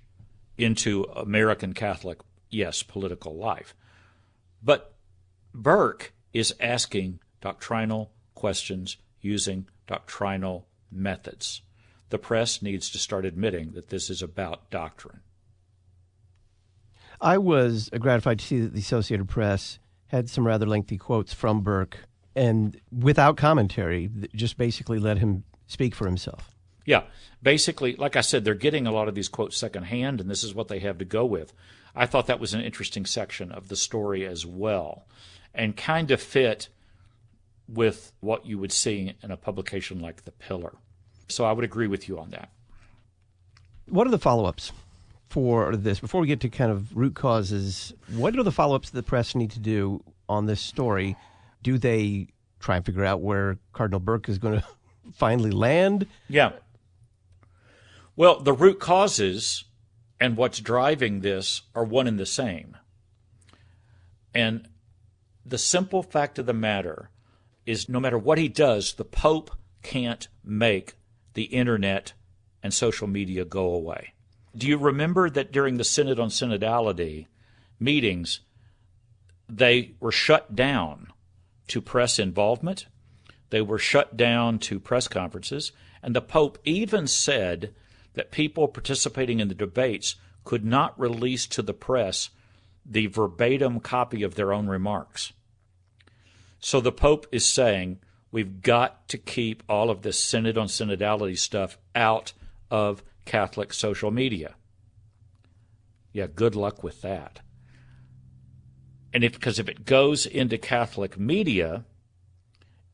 into 0.56 1.04
American 1.04 1.72
Catholic, 1.72 2.18
yes, 2.50 2.82
political 2.82 3.36
life. 3.36 3.74
But 4.62 4.94
Burke 5.54 6.12
is 6.32 6.54
asking 6.60 7.20
doctrinal 7.40 8.12
questions 8.34 8.96
using 9.20 9.66
doctrinal 9.86 10.66
methods. 10.90 11.62
The 12.10 12.18
press 12.18 12.60
needs 12.62 12.90
to 12.90 12.98
start 12.98 13.24
admitting 13.24 13.72
that 13.72 13.88
this 13.88 14.10
is 14.10 14.22
about 14.22 14.70
doctrine. 14.70 15.20
I 17.20 17.38
was 17.38 17.88
gratified 17.88 18.40
to 18.40 18.44
see 18.44 18.60
that 18.60 18.72
the 18.72 18.80
Associated 18.80 19.28
Press 19.28 19.78
had 20.12 20.28
some 20.28 20.46
rather 20.46 20.66
lengthy 20.66 20.98
quotes 20.98 21.32
from 21.32 21.62
Burke 21.62 21.98
and 22.34 22.80
without 22.96 23.36
commentary, 23.36 24.10
just 24.34 24.56
basically 24.56 24.98
let 24.98 25.18
him 25.18 25.44
speak 25.66 25.94
for 25.94 26.06
himself. 26.06 26.50
Yeah, 26.84 27.04
basically, 27.42 27.94
like 27.96 28.16
I 28.16 28.20
said, 28.20 28.44
they're 28.44 28.54
getting 28.54 28.86
a 28.86 28.92
lot 28.92 29.08
of 29.08 29.14
these 29.14 29.28
quotes 29.28 29.56
secondhand, 29.56 30.20
and 30.20 30.30
this 30.30 30.42
is 30.42 30.54
what 30.54 30.68
they 30.68 30.80
have 30.80 30.98
to 30.98 31.04
go 31.04 31.24
with. 31.24 31.52
I 31.94 32.06
thought 32.06 32.26
that 32.26 32.40
was 32.40 32.54
an 32.54 32.60
interesting 32.62 33.06
section 33.06 33.52
of 33.52 33.68
the 33.68 33.76
story 33.76 34.26
as 34.26 34.44
well, 34.44 35.06
and 35.54 35.76
kind 35.76 36.10
of 36.10 36.20
fit 36.20 36.68
with 37.68 38.12
what 38.20 38.46
you 38.46 38.58
would 38.58 38.72
see 38.72 39.14
in 39.22 39.30
a 39.30 39.36
publication 39.36 40.00
like 40.00 40.24
The 40.24 40.32
Pillar. 40.32 40.74
So 41.28 41.44
I 41.44 41.52
would 41.52 41.64
agree 41.64 41.86
with 41.86 42.08
you 42.08 42.18
on 42.18 42.30
that. 42.30 42.50
What 43.88 44.06
are 44.06 44.10
the 44.10 44.18
follow 44.18 44.46
ups 44.46 44.72
for 45.32 45.74
this? 45.76 45.98
Before 45.98 46.20
we 46.20 46.26
get 46.26 46.40
to 46.40 46.50
kind 46.50 46.70
of 46.70 46.94
root 46.94 47.14
causes, 47.14 47.94
what 48.14 48.36
are 48.36 48.42
the 48.42 48.52
follow 48.52 48.76
ups 48.76 48.90
the 48.90 49.02
press 49.02 49.34
need 49.34 49.50
to 49.52 49.60
do 49.60 50.04
on 50.28 50.44
this 50.44 50.60
story? 50.60 51.16
Do 51.62 51.78
they 51.78 52.28
try 52.60 52.76
and 52.76 52.84
figure 52.84 53.04
out 53.04 53.22
where 53.22 53.56
Cardinal 53.72 53.98
Burke 53.98 54.28
is 54.28 54.38
going 54.38 54.60
to 54.60 54.66
finally 55.14 55.50
land? 55.50 56.06
Yeah. 56.28 56.52
Well, 58.14 58.40
the 58.40 58.52
root 58.52 58.78
causes 58.78 59.64
and 60.20 60.36
what's 60.36 60.60
driving 60.60 61.20
this 61.20 61.62
are 61.74 61.82
one 61.82 62.06
and 62.06 62.20
the 62.20 62.26
same. 62.26 62.76
And 64.34 64.68
the 65.46 65.56
simple 65.56 66.02
fact 66.02 66.38
of 66.38 66.44
the 66.44 66.52
matter 66.52 67.08
is 67.64 67.88
no 67.88 68.00
matter 68.00 68.18
what 68.18 68.36
he 68.36 68.48
does, 68.48 68.92
the 68.92 69.04
Pope 69.04 69.50
can't 69.82 70.28
make 70.44 70.94
the 71.32 71.44
internet 71.44 72.12
and 72.62 72.74
social 72.74 73.08
media 73.08 73.46
go 73.46 73.72
away. 73.72 74.11
Do 74.56 74.66
you 74.66 74.76
remember 74.76 75.30
that 75.30 75.52
during 75.52 75.76
the 75.76 75.84
Synod 75.84 76.20
on 76.20 76.28
Synodality 76.28 77.26
meetings, 77.80 78.40
they 79.48 79.94
were 79.98 80.12
shut 80.12 80.54
down 80.54 81.08
to 81.68 81.80
press 81.80 82.18
involvement? 82.18 82.86
They 83.50 83.62
were 83.62 83.78
shut 83.78 84.16
down 84.16 84.58
to 84.60 84.80
press 84.80 85.08
conferences, 85.08 85.72
and 86.02 86.14
the 86.14 86.20
Pope 86.20 86.58
even 86.64 87.06
said 87.06 87.74
that 88.14 88.30
people 88.30 88.68
participating 88.68 89.40
in 89.40 89.48
the 89.48 89.54
debates 89.54 90.16
could 90.44 90.64
not 90.64 90.98
release 90.98 91.46
to 91.46 91.62
the 91.62 91.74
press 91.74 92.30
the 92.84 93.06
verbatim 93.06 93.80
copy 93.80 94.22
of 94.22 94.34
their 94.34 94.52
own 94.52 94.66
remarks. 94.66 95.32
So 96.58 96.80
the 96.80 96.92
Pope 96.92 97.26
is 97.32 97.44
saying 97.44 98.00
we've 98.30 98.60
got 98.62 99.08
to 99.08 99.18
keep 99.18 99.62
all 99.68 99.90
of 99.90 100.02
this 100.02 100.18
synod 100.18 100.58
on 100.58 100.66
synodality 100.66 101.38
stuff 101.38 101.78
out 101.94 102.32
of 102.70 103.02
Catholic 103.24 103.72
social 103.72 104.10
media. 104.10 104.54
Yeah, 106.12 106.26
good 106.26 106.54
luck 106.54 106.82
with 106.82 107.02
that. 107.02 107.40
And 109.12 109.24
if 109.24 109.32
because 109.32 109.58
if 109.58 109.68
it 109.68 109.84
goes 109.84 110.26
into 110.26 110.58
Catholic 110.58 111.18
media, 111.18 111.84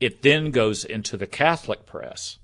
it 0.00 0.22
then 0.22 0.50
goes 0.50 0.84
into 0.84 1.16
the 1.16 1.26
Catholic 1.26 1.86
press. 1.86 2.38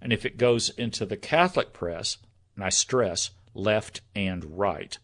And 0.00 0.12
if 0.12 0.24
it 0.24 0.36
goes 0.36 0.70
into 0.70 1.06
the 1.06 1.16
Catholic 1.16 1.72
press, 1.72 2.18
and 2.54 2.64
I 2.64 2.68
stress 2.68 3.30
left 3.54 4.00
and 4.14 4.58
right, 4.58 4.98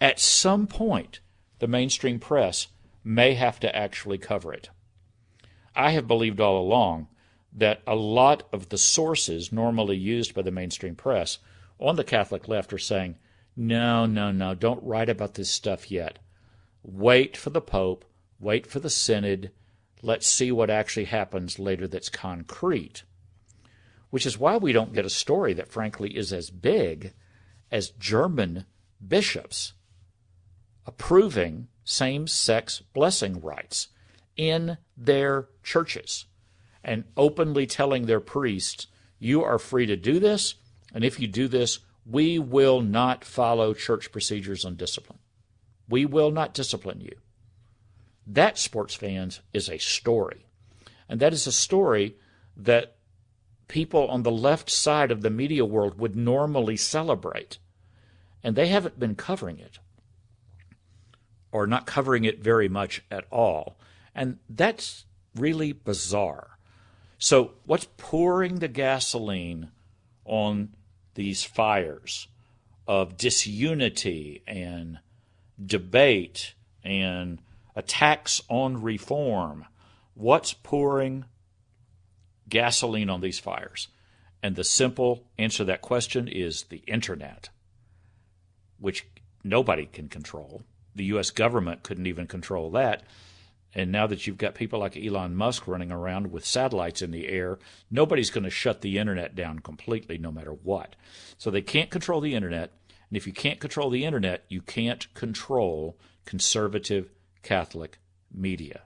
at 0.00 0.18
some 0.18 0.66
point 0.66 1.20
the 1.58 1.68
mainstream 1.68 2.18
press 2.18 2.68
may 3.04 3.34
have 3.34 3.60
to 3.60 3.74
actually 3.74 4.18
cover 4.18 4.52
it. 4.52 4.70
I 5.74 5.90
have 5.92 6.08
believed 6.08 6.40
all 6.40 6.60
along 6.60 7.08
that 7.56 7.80
a 7.86 7.96
lot 7.96 8.46
of 8.52 8.68
the 8.68 8.78
sources 8.78 9.50
normally 9.50 9.96
used 9.96 10.34
by 10.34 10.42
the 10.42 10.50
mainstream 10.50 10.94
press 10.94 11.38
on 11.80 11.96
the 11.96 12.04
Catholic 12.04 12.46
left 12.46 12.72
are 12.72 12.78
saying, 12.78 13.16
no, 13.56 14.04
no, 14.04 14.30
no, 14.30 14.54
don't 14.54 14.82
write 14.84 15.08
about 15.08 15.34
this 15.34 15.50
stuff 15.50 15.90
yet. 15.90 16.18
Wait 16.82 17.36
for 17.36 17.48
the 17.50 17.60
Pope, 17.62 18.04
wait 18.38 18.66
for 18.66 18.78
the 18.78 18.90
Synod, 18.90 19.50
let's 20.02 20.26
see 20.26 20.52
what 20.52 20.68
actually 20.68 21.06
happens 21.06 21.58
later 21.58 21.88
that's 21.88 22.10
concrete. 22.10 23.02
Which 24.10 24.26
is 24.26 24.38
why 24.38 24.58
we 24.58 24.72
don't 24.72 24.92
get 24.92 25.06
a 25.06 25.10
story 25.10 25.54
that, 25.54 25.72
frankly, 25.72 26.14
is 26.16 26.32
as 26.32 26.50
big 26.50 27.14
as 27.70 27.90
German 27.90 28.66
bishops 29.06 29.72
approving 30.84 31.68
same 31.84 32.26
sex 32.26 32.82
blessing 32.92 33.40
rites 33.40 33.88
in 34.36 34.76
their 34.96 35.48
churches 35.62 36.26
and 36.86 37.04
openly 37.16 37.66
telling 37.66 38.06
their 38.06 38.20
priests, 38.20 38.86
you 39.18 39.42
are 39.42 39.58
free 39.58 39.86
to 39.86 39.96
do 39.96 40.20
this, 40.20 40.54
and 40.94 41.02
if 41.02 41.18
you 41.18 41.26
do 41.26 41.48
this, 41.48 41.80
we 42.06 42.38
will 42.38 42.80
not 42.80 43.24
follow 43.24 43.74
church 43.74 44.12
procedures 44.12 44.64
on 44.64 44.76
discipline. 44.76 45.18
We 45.88 46.06
will 46.06 46.30
not 46.30 46.54
discipline 46.54 47.00
you. 47.00 47.16
That, 48.24 48.56
sports 48.56 48.94
fans, 48.94 49.40
is 49.52 49.68
a 49.68 49.78
story. 49.78 50.46
And 51.08 51.18
that 51.18 51.32
is 51.32 51.48
a 51.48 51.52
story 51.52 52.16
that 52.56 52.96
people 53.66 54.06
on 54.06 54.22
the 54.22 54.30
left 54.30 54.70
side 54.70 55.10
of 55.10 55.22
the 55.22 55.30
media 55.30 55.64
world 55.64 55.98
would 55.98 56.14
normally 56.14 56.76
celebrate. 56.76 57.58
And 58.44 58.54
they 58.54 58.68
haven't 58.68 59.00
been 59.00 59.16
covering 59.16 59.58
it, 59.58 59.80
or 61.50 61.66
not 61.66 61.84
covering 61.84 62.24
it 62.24 62.44
very 62.44 62.68
much 62.68 63.02
at 63.10 63.24
all. 63.32 63.76
And 64.14 64.38
that's 64.48 65.04
really 65.34 65.72
bizarre. 65.72 66.55
So, 67.18 67.52
what's 67.64 67.88
pouring 67.96 68.56
the 68.56 68.68
gasoline 68.68 69.70
on 70.24 70.74
these 71.14 71.44
fires 71.44 72.28
of 72.86 73.16
disunity 73.16 74.42
and 74.46 74.98
debate 75.64 76.54
and 76.84 77.40
attacks 77.74 78.42
on 78.48 78.82
reform? 78.82 79.64
What's 80.14 80.52
pouring 80.52 81.24
gasoline 82.48 83.10
on 83.10 83.20
these 83.20 83.38
fires? 83.38 83.88
And 84.42 84.54
the 84.54 84.64
simple 84.64 85.24
answer 85.38 85.58
to 85.58 85.64
that 85.64 85.82
question 85.82 86.28
is 86.28 86.64
the 86.64 86.82
internet, 86.86 87.48
which 88.78 89.06
nobody 89.42 89.86
can 89.86 90.08
control. 90.08 90.62
The 90.94 91.06
U.S. 91.06 91.30
government 91.30 91.82
couldn't 91.82 92.06
even 92.06 92.26
control 92.26 92.70
that. 92.72 93.02
And 93.76 93.92
now 93.92 94.06
that 94.06 94.26
you've 94.26 94.38
got 94.38 94.54
people 94.54 94.80
like 94.80 94.96
Elon 94.96 95.36
Musk 95.36 95.68
running 95.68 95.92
around 95.92 96.32
with 96.32 96.46
satellites 96.46 97.02
in 97.02 97.10
the 97.10 97.28
air, 97.28 97.58
nobody's 97.90 98.30
going 98.30 98.44
to 98.44 98.50
shut 98.50 98.80
the 98.80 98.96
internet 98.96 99.34
down 99.34 99.58
completely 99.58 100.16
no 100.16 100.32
matter 100.32 100.52
what. 100.52 100.96
So 101.36 101.50
they 101.50 101.60
can't 101.60 101.90
control 101.90 102.22
the 102.22 102.34
internet. 102.34 102.72
And 103.10 103.18
if 103.18 103.26
you 103.26 103.34
can't 103.34 103.60
control 103.60 103.90
the 103.90 104.06
internet, 104.06 104.46
you 104.48 104.62
can't 104.62 105.12
control 105.12 105.98
conservative 106.24 107.10
Catholic 107.42 107.98
media. 108.32 108.80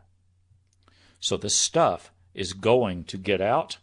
So 1.20 1.36
the 1.36 1.50
stuff 1.50 2.10
is 2.34 2.52
going 2.52 3.04
to 3.04 3.16
get 3.16 3.40
out, 3.40 3.78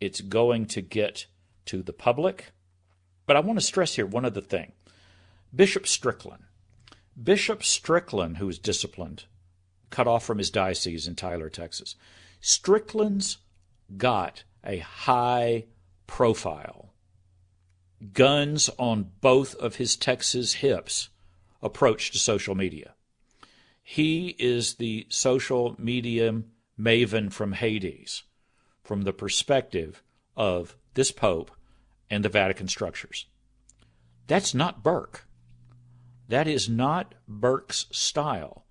it's 0.00 0.20
going 0.20 0.66
to 0.66 0.82
get 0.82 1.24
to 1.64 1.82
the 1.82 1.94
public. 1.94 2.52
But 3.24 3.36
I 3.36 3.40
want 3.40 3.58
to 3.58 3.64
stress 3.64 3.94
here 3.94 4.04
one 4.04 4.26
other 4.26 4.42
thing 4.42 4.72
Bishop 5.54 5.86
Strickland. 5.86 6.42
Bishop 7.20 7.62
Strickland, 7.62 8.36
who 8.36 8.46
was 8.46 8.58
disciplined 8.58 9.24
cut 9.92 10.08
off 10.08 10.24
from 10.24 10.38
his 10.38 10.50
diocese 10.50 11.06
in 11.06 11.14
Tyler, 11.14 11.48
Texas. 11.48 11.94
Strickland's 12.40 13.38
got 13.96 14.42
a 14.64 14.78
high 14.78 15.66
profile, 16.08 16.92
guns 18.12 18.68
on 18.78 19.12
both 19.20 19.54
of 19.56 19.76
his 19.76 19.94
Texas 19.94 20.54
hips 20.54 21.10
approach 21.62 22.10
to 22.10 22.18
social 22.18 22.56
media. 22.56 22.94
He 23.82 24.34
is 24.38 24.74
the 24.74 25.06
social 25.08 25.76
media 25.78 26.42
maven 26.78 27.32
from 27.32 27.52
Hades 27.52 28.24
from 28.82 29.02
the 29.02 29.12
perspective 29.12 30.02
of 30.36 30.76
this 30.94 31.12
Pope 31.12 31.50
and 32.10 32.24
the 32.24 32.28
Vatican 32.28 32.68
structures. 32.68 33.26
That's 34.26 34.54
not 34.54 34.82
Burke. 34.82 35.26
That 36.28 36.48
is 36.48 36.68
not 36.68 37.14
Burke's 37.28 37.86
style. 37.90 38.64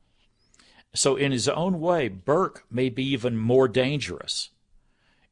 So, 0.93 1.15
in 1.15 1.31
his 1.31 1.47
own 1.47 1.79
way, 1.79 2.09
Burke 2.09 2.65
may 2.69 2.89
be 2.89 3.03
even 3.03 3.37
more 3.37 3.67
dangerous 3.67 4.49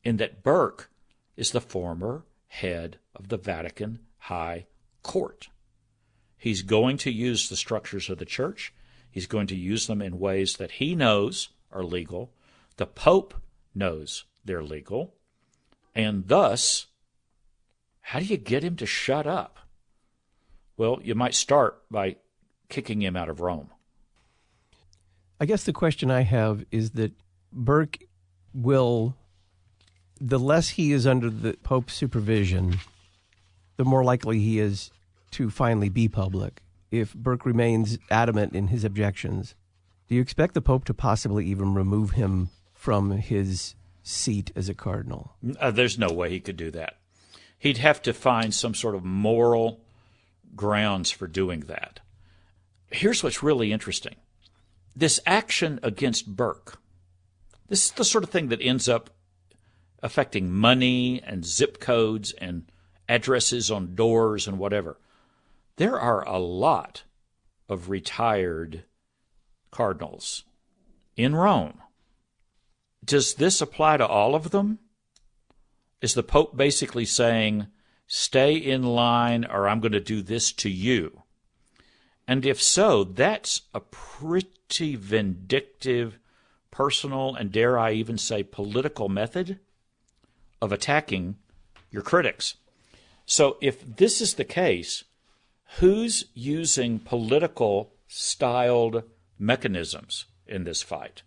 in 0.04 0.18
that 0.18 0.42
Burke 0.42 0.90
is 1.36 1.52
the 1.52 1.62
former 1.62 2.24
head 2.48 2.98
of 3.14 3.28
the 3.28 3.38
Vatican 3.38 4.00
High 4.18 4.68
Court. 5.04 5.50
He's 6.38 6.62
going 6.62 6.98
to 7.00 7.12
use 7.12 7.50
the 7.50 7.58
structures 7.58 8.10
of 8.10 8.18
the 8.18 8.26
church, 8.26 8.74
he's 9.12 9.28
going 9.28 9.48
to 9.48 9.56
use 9.56 9.88
them 9.88 10.02
in 10.02 10.20
ways 10.20 10.56
that 10.58 10.72
he 10.72 10.96
knows 10.96 11.50
are 11.72 11.84
legal. 11.84 12.32
The 12.78 12.86
Pope 12.86 13.34
knows 13.76 14.24
they're 14.46 14.64
legal. 14.64 15.14
And 15.94 16.28
thus, 16.28 16.88
how 18.02 18.20
do 18.20 18.26
you 18.26 18.38
get 18.38 18.64
him 18.64 18.78
to 18.78 18.86
shut 18.86 19.28
up? 19.28 19.60
Well, 20.78 21.00
you 21.04 21.14
might 21.14 21.36
start 21.36 21.82
by 21.92 22.16
kicking 22.70 23.02
him 23.02 23.18
out 23.18 23.28
of 23.28 23.42
Rome. 23.42 23.70
I 25.40 25.46
guess 25.46 25.64
the 25.64 25.74
question 25.74 26.12
I 26.12 26.22
have 26.22 26.66
is 26.70 26.92
that 26.92 27.14
Burke 27.54 27.98
will, 28.54 29.16
the 30.20 30.40
less 30.40 30.70
he 30.70 30.92
is 30.92 31.08
under 31.08 31.30
the 31.30 31.54
Pope's 31.64 31.94
supervision, 31.94 32.80
the 33.78 33.86
more 33.86 34.04
likely 34.04 34.40
he 34.40 34.60
is 34.60 34.92
to 35.32 35.50
finally 35.50 35.90
be 35.90 36.10
public. 36.10 36.62
If 36.92 37.14
Burke 37.14 37.46
remains 37.46 37.98
adamant 38.12 38.54
in 38.54 38.68
his 38.68 38.84
objections, 38.84 39.56
do 40.08 40.16
you 40.16 40.22
expect 40.22 40.56
the 40.56 40.62
Pope 40.62 40.86
to 40.86 40.94
possibly 40.94 41.46
even 41.46 41.74
remove 41.74 42.12
him 42.12 42.50
from 42.74 43.12
his 43.12 43.76
seat 44.04 44.52
as 44.56 44.68
a 44.68 44.74
cardinal? 44.74 45.36
Uh, 45.60 45.72
there's 45.72 45.98
no 45.98 46.12
way 46.12 46.32
he 46.32 46.40
could 46.40 46.58
do 46.58 46.72
that. 46.72 46.98
He'd 47.58 47.78
have 47.78 48.02
to 48.02 48.14
find 48.14 48.54
some 48.54 48.74
sort 48.74 48.96
of 48.96 49.06
moral 49.06 49.82
grounds 50.56 51.12
for 51.12 51.28
doing 51.28 51.62
that. 51.62 52.00
Here's 52.92 53.24
what's 53.24 53.44
really 53.44 53.72
interesting 53.72 54.16
this 54.96 55.20
action 55.26 55.80
against 55.84 56.36
Burke, 56.36 56.80
this 57.68 57.86
is 57.86 57.92
the 57.92 58.04
sort 58.04 58.24
of 58.24 58.30
thing 58.30 58.50
that 58.50 58.62
ends 58.62 58.90
up 58.90 59.12
affecting 60.02 60.52
money 60.52 61.22
and 61.24 61.46
zip 61.46 61.80
codes 61.80 62.34
and 62.34 62.72
addresses 63.08 63.70
on 63.70 63.96
doors 63.96 64.48
and 64.48 64.58
whatever. 64.58 64.98
There 65.78 66.00
are 66.00 66.28
a 66.28 66.40
lot 66.40 67.04
of 67.68 67.90
retired 67.90 68.84
cardinals 69.72 70.44
in 71.16 71.36
Rome. 71.36 71.80
Does 73.04 73.36
this 73.36 73.62
apply 73.62 73.98
to 73.98 74.08
all 74.08 74.36
of 74.36 74.52
them? 74.52 74.80
Is 76.02 76.14
the 76.14 76.24
Pope 76.24 76.56
basically 76.56 77.06
saying, 77.06 77.68
stay 78.08 78.56
in 78.56 78.84
line 78.84 79.46
or 79.46 79.68
I'm 79.68 79.80
going 79.80 79.92
to 79.92 80.00
do 80.00 80.22
this 80.22 80.52
to 80.54 80.70
you? 80.70 81.24
And 82.30 82.46
if 82.46 82.62
so, 82.62 83.04
that's 83.04 83.64
a 83.74 83.80
pretty 83.80 84.96
vindictive, 84.96 86.20
personal, 86.70 87.34
and 87.34 87.52
dare 87.52 87.80
I 87.80 87.94
even 87.94 88.20
say 88.20 88.44
political 88.44 89.10
method 89.10 89.58
of 90.62 90.72
attacking 90.72 91.38
your 91.90 92.04
critics. 92.04 92.54
So 93.26 93.58
if 93.62 93.84
this 93.96 94.22
is 94.22 94.36
the 94.36 94.46
case, 94.46 95.06
who's 95.80 96.26
using 96.36 97.00
political 97.00 97.94
styled 98.08 99.02
mechanisms 99.40 100.26
in 100.46 100.66
this 100.66 100.84
fight? 100.84 101.24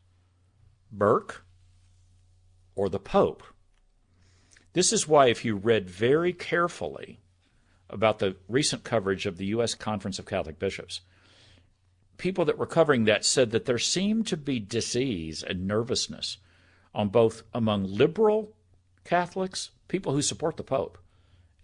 Burke 0.93 1.45
or 2.77 2.89
the 2.89 3.01
Pope? 3.01 3.43
This 4.73 4.93
is 4.93 5.09
why, 5.09 5.27
if 5.27 5.45
you 5.45 5.57
read 5.57 5.91
very 5.91 6.33
carefully 6.33 7.19
about 7.93 8.19
the 8.19 8.37
recent 8.49 8.85
coverage 8.85 9.27
of 9.27 9.37
the 9.37 9.47
U.S. 9.47 9.75
Conference 9.75 10.19
of 10.19 10.27
Catholic 10.27 10.59
Bishops. 10.59 11.03
People 12.19 12.45
that 12.47 12.59
were 12.59 12.67
covering 12.67 13.05
that 13.05 13.25
said 13.25 13.51
that 13.51 13.67
there 13.67 13.79
seemed 13.79 14.27
to 14.29 14.37
be 14.37 14.59
disease 14.59 15.43
and 15.43 15.67
nervousness 15.67 16.39
on 16.95 17.09
both 17.09 17.43
among 17.55 17.85
liberal 17.85 18.55
Catholics, 19.05 19.71
people 19.89 20.13
who 20.13 20.23
support 20.23 20.57
the 20.57 20.63
Pope, 20.63 20.99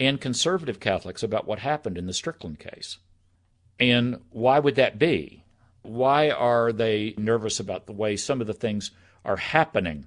and 0.00 0.20
conservative 0.20 0.80
Catholics 0.80 1.22
about 1.22 1.46
what 1.46 1.60
happened 1.60 1.98
in 1.98 2.06
the 2.06 2.12
Strickland 2.12 2.58
case. 2.58 2.98
And 3.78 4.20
why 4.30 4.58
would 4.58 4.74
that 4.76 4.98
be? 4.98 5.44
Why 5.82 6.30
are 6.30 6.72
they 6.72 7.14
nervous 7.16 7.60
about 7.60 7.86
the 7.86 7.92
way 7.92 8.16
some 8.16 8.40
of 8.40 8.46
the 8.46 8.54
things 8.54 8.90
are 9.24 9.36
happening? 9.36 10.06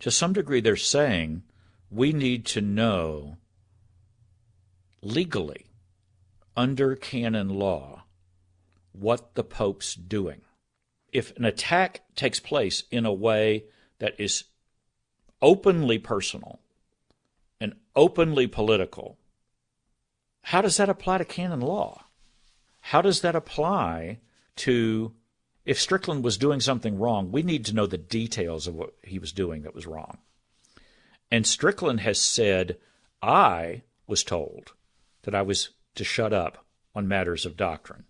To 0.00 0.10
some 0.10 0.32
degree, 0.32 0.60
they're 0.60 0.76
saying 0.76 1.42
we 1.90 2.12
need 2.12 2.46
to 2.46 2.60
know 2.60 3.38
legally, 5.02 5.66
under 6.56 6.96
canon 6.96 7.48
law, 7.48 8.04
what 8.92 9.34
the 9.34 9.44
Pope's 9.44 9.94
doing. 9.94 10.42
if 11.10 11.34
an 11.38 11.44
attack 11.46 12.02
takes 12.14 12.38
place 12.38 12.82
in 12.90 13.06
a 13.06 13.12
way 13.12 13.64
that 13.98 14.14
is 14.20 14.44
openly 15.40 15.98
personal 15.98 16.60
and 17.60 17.74
openly 17.96 18.46
political, 18.46 19.16
how 20.42 20.60
does 20.60 20.76
that 20.76 20.90
apply 20.90 21.16
to 21.18 21.24
canon 21.24 21.60
law? 21.60 22.04
How 22.80 23.00
does 23.00 23.22
that 23.22 23.34
apply 23.34 24.18
to 24.56 25.14
if 25.64 25.78
Strickland 25.78 26.24
was 26.24 26.38
doing 26.38 26.60
something 26.60 26.98
wrong, 26.98 27.30
we 27.30 27.42
need 27.42 27.66
to 27.66 27.74
know 27.74 27.86
the 27.86 27.98
details 27.98 28.66
of 28.66 28.74
what 28.74 28.94
he 29.02 29.18
was 29.18 29.32
doing 29.32 29.62
that 29.62 29.74
was 29.74 29.86
wrong. 29.86 30.16
And 31.30 31.46
Strickland 31.46 32.00
has 32.00 32.18
said, 32.18 32.78
I 33.20 33.82
was 34.06 34.24
told 34.24 34.72
that 35.28 35.34
I 35.34 35.42
was 35.42 35.68
to 35.94 36.04
shut 36.04 36.32
up 36.32 36.64
on 36.94 37.06
matters 37.06 37.44
of 37.44 37.54
doctrine. 37.54 38.04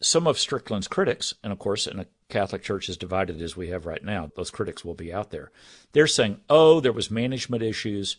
Some 0.00 0.26
of 0.26 0.38
Strickland's 0.38 0.88
critics, 0.88 1.34
and 1.44 1.52
of 1.52 1.58
course, 1.58 1.86
in 1.86 2.00
a 2.00 2.06
Catholic 2.30 2.62
church 2.62 2.88
as 2.88 2.96
divided 2.96 3.42
as 3.42 3.54
we 3.54 3.68
have 3.68 3.84
right 3.84 4.02
now, 4.02 4.30
those 4.36 4.50
critics 4.50 4.86
will 4.86 4.94
be 4.94 5.12
out 5.12 5.32
there. 5.32 5.52
They're 5.92 6.06
saying, 6.06 6.40
oh, 6.48 6.80
there 6.80 6.94
was 6.94 7.10
management 7.10 7.62
issues. 7.62 8.16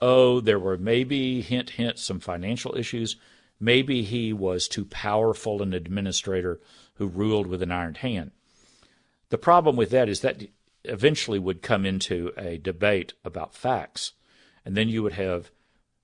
Oh, 0.00 0.38
there 0.38 0.60
were 0.60 0.78
maybe, 0.78 1.40
hint, 1.40 1.70
hint, 1.70 1.98
some 1.98 2.20
financial 2.20 2.76
issues. 2.76 3.16
Maybe 3.58 4.04
he 4.04 4.32
was 4.32 4.68
too 4.68 4.84
powerful 4.84 5.62
an 5.62 5.74
administrator 5.74 6.60
who 6.94 7.08
ruled 7.08 7.48
with 7.48 7.62
an 7.62 7.72
iron 7.72 7.96
hand. 7.96 8.30
The 9.30 9.38
problem 9.38 9.74
with 9.74 9.90
that 9.90 10.08
is 10.08 10.20
that 10.20 10.44
eventually 10.84 11.40
would 11.40 11.62
come 11.62 11.84
into 11.84 12.30
a 12.36 12.58
debate 12.58 13.14
about 13.24 13.56
facts. 13.56 14.12
And 14.64 14.76
then 14.76 14.88
you 14.88 15.02
would 15.02 15.14
have 15.14 15.50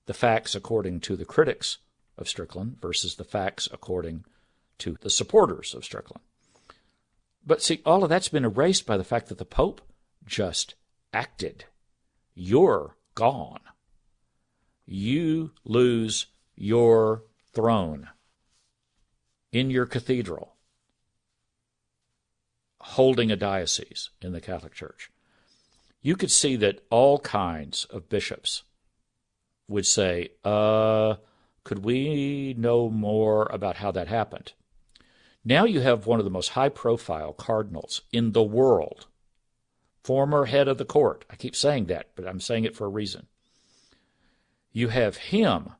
the 0.07 0.13
facts 0.13 0.55
according 0.55 0.99
to 1.01 1.15
the 1.15 1.25
critics 1.25 1.77
of 2.17 2.27
Strickland 2.27 2.77
versus 2.81 3.15
the 3.15 3.23
facts 3.23 3.69
according 3.71 4.25
to 4.79 4.97
the 5.01 5.09
supporters 5.09 5.73
of 5.73 5.85
Strickland. 5.85 6.23
But 7.45 7.61
see, 7.61 7.81
all 7.85 8.03
of 8.03 8.09
that's 8.09 8.29
been 8.29 8.43
erased 8.43 8.85
by 8.85 8.97
the 8.97 9.03
fact 9.03 9.29
that 9.29 9.37
the 9.37 9.45
Pope 9.45 9.81
just 10.25 10.75
acted. 11.13 11.65
You're 12.33 12.97
gone. 13.15 13.61
You 14.85 15.51
lose 15.63 16.25
your 16.55 17.23
throne 17.53 18.09
in 19.51 19.69
your 19.69 19.85
cathedral 19.85 20.57
holding 22.79 23.31
a 23.31 23.35
diocese 23.35 24.09
in 24.21 24.31
the 24.31 24.41
Catholic 24.41 24.73
Church, 24.73 25.11
you 26.01 26.15
could 26.15 26.31
see 26.31 26.55
that 26.55 26.85
all 26.89 27.19
kinds 27.19 27.85
of 27.85 28.07
bishops 28.07 28.63
would 29.67 29.85
say, 29.85 30.29
uh, 30.43 31.15
could 31.63 31.83
we 31.83 32.55
know 32.57 32.89
more 32.89 33.47
about 33.51 33.77
how 33.77 33.91
that 33.91 34.07
happened? 34.07 34.53
Now 35.43 35.65
you 35.65 35.81
have 35.81 36.05
one 36.05 36.19
of 36.19 36.25
the 36.25 36.31
most 36.31 36.49
high 36.49 36.69
profile 36.69 37.33
cardinals 37.33 38.01
in 38.11 38.31
the 38.31 38.43
world, 38.43 39.07
former 40.03 40.45
head 40.45 40.67
of 40.67 40.77
the 40.77 40.85
court. 40.85 41.25
I 41.29 41.35
keep 41.35 41.55
saying 41.55 41.85
that, 41.85 42.09
but 42.15 42.27
I'm 42.27 42.39
saying 42.39 42.65
it 42.65 42.75
for 42.75 42.85
a 42.85 42.89
reason. 42.89 43.27
You 44.71 44.89
have 44.89 45.17
him, 45.17 45.71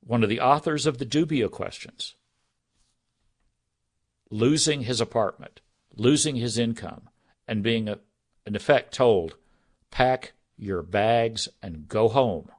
one 0.00 0.22
of 0.22 0.28
the 0.28 0.40
authors 0.40 0.86
of 0.86 0.98
the 0.98 1.06
Dubia 1.06 1.50
questions, 1.50 2.14
losing 4.30 4.82
his 4.82 5.00
apartment 5.00 5.60
losing 5.96 6.36
his 6.36 6.58
income, 6.58 7.08
and 7.46 7.62
being, 7.62 7.88
in 8.46 8.56
effect, 8.56 8.94
told, 8.94 9.36
pack 9.90 10.32
your 10.56 10.82
bags 10.82 11.48
and 11.62 11.88
go 11.88 12.08
home. 12.08 12.50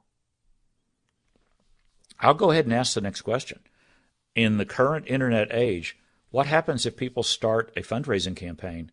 I'll 2.22 2.34
go 2.34 2.50
ahead 2.50 2.64
and 2.64 2.72
ask 2.72 2.94
the 2.94 3.00
next 3.00 3.22
question. 3.22 3.60
In 4.34 4.56
the 4.56 4.64
current 4.64 5.06
internet 5.08 5.52
age, 5.52 5.98
what 6.30 6.46
happens 6.46 6.86
if 6.86 6.96
people 6.96 7.22
start 7.22 7.72
a 7.76 7.82
fundraising 7.82 8.36
campaign 8.36 8.90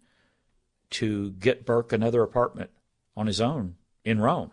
to 0.89 1.31
get 1.31 1.65
Burke 1.65 1.93
another 1.93 2.21
apartment 2.23 2.71
on 3.15 3.27
his 3.27 3.39
own 3.39 3.75
in 4.03 4.19
Rome? 4.19 4.51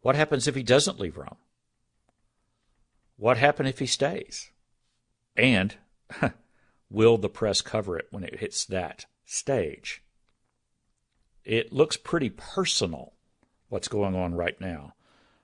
What 0.00 0.16
happens 0.16 0.48
if 0.48 0.56
he 0.56 0.62
doesn't 0.62 0.98
leave 0.98 1.16
Rome? 1.16 1.36
What 3.16 3.36
happens 3.36 3.68
if 3.68 3.78
he 3.78 3.86
stays? 3.86 4.50
And 5.36 5.76
Will 6.90 7.18
the 7.18 7.28
press 7.28 7.60
cover 7.60 7.98
it 7.98 8.08
when 8.10 8.24
it 8.24 8.40
hits 8.40 8.64
that 8.64 9.06
stage? 9.26 10.02
It 11.44 11.72
looks 11.72 11.96
pretty 11.96 12.30
personal, 12.30 13.12
what's 13.68 13.88
going 13.88 14.14
on 14.14 14.34
right 14.34 14.58
now. 14.60 14.94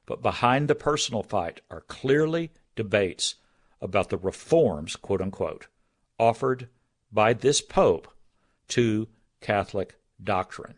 But 0.07 0.23
behind 0.23 0.69
the 0.69 0.75
personal 0.75 1.23
fight 1.23 1.61
are 1.71 1.81
clearly 1.83 2.51
debates 2.77 3.37
about 3.81 4.11
the 4.11 4.19
reforms, 4.19 4.97
quote 4.97 5.21
unquote, 5.21 5.69
offered 6.19 6.69
by 7.13 7.33
this 7.33 7.61
Pope 7.61 8.09
to 8.69 9.09
Catholic 9.41 9.97
doctrine 10.23 10.77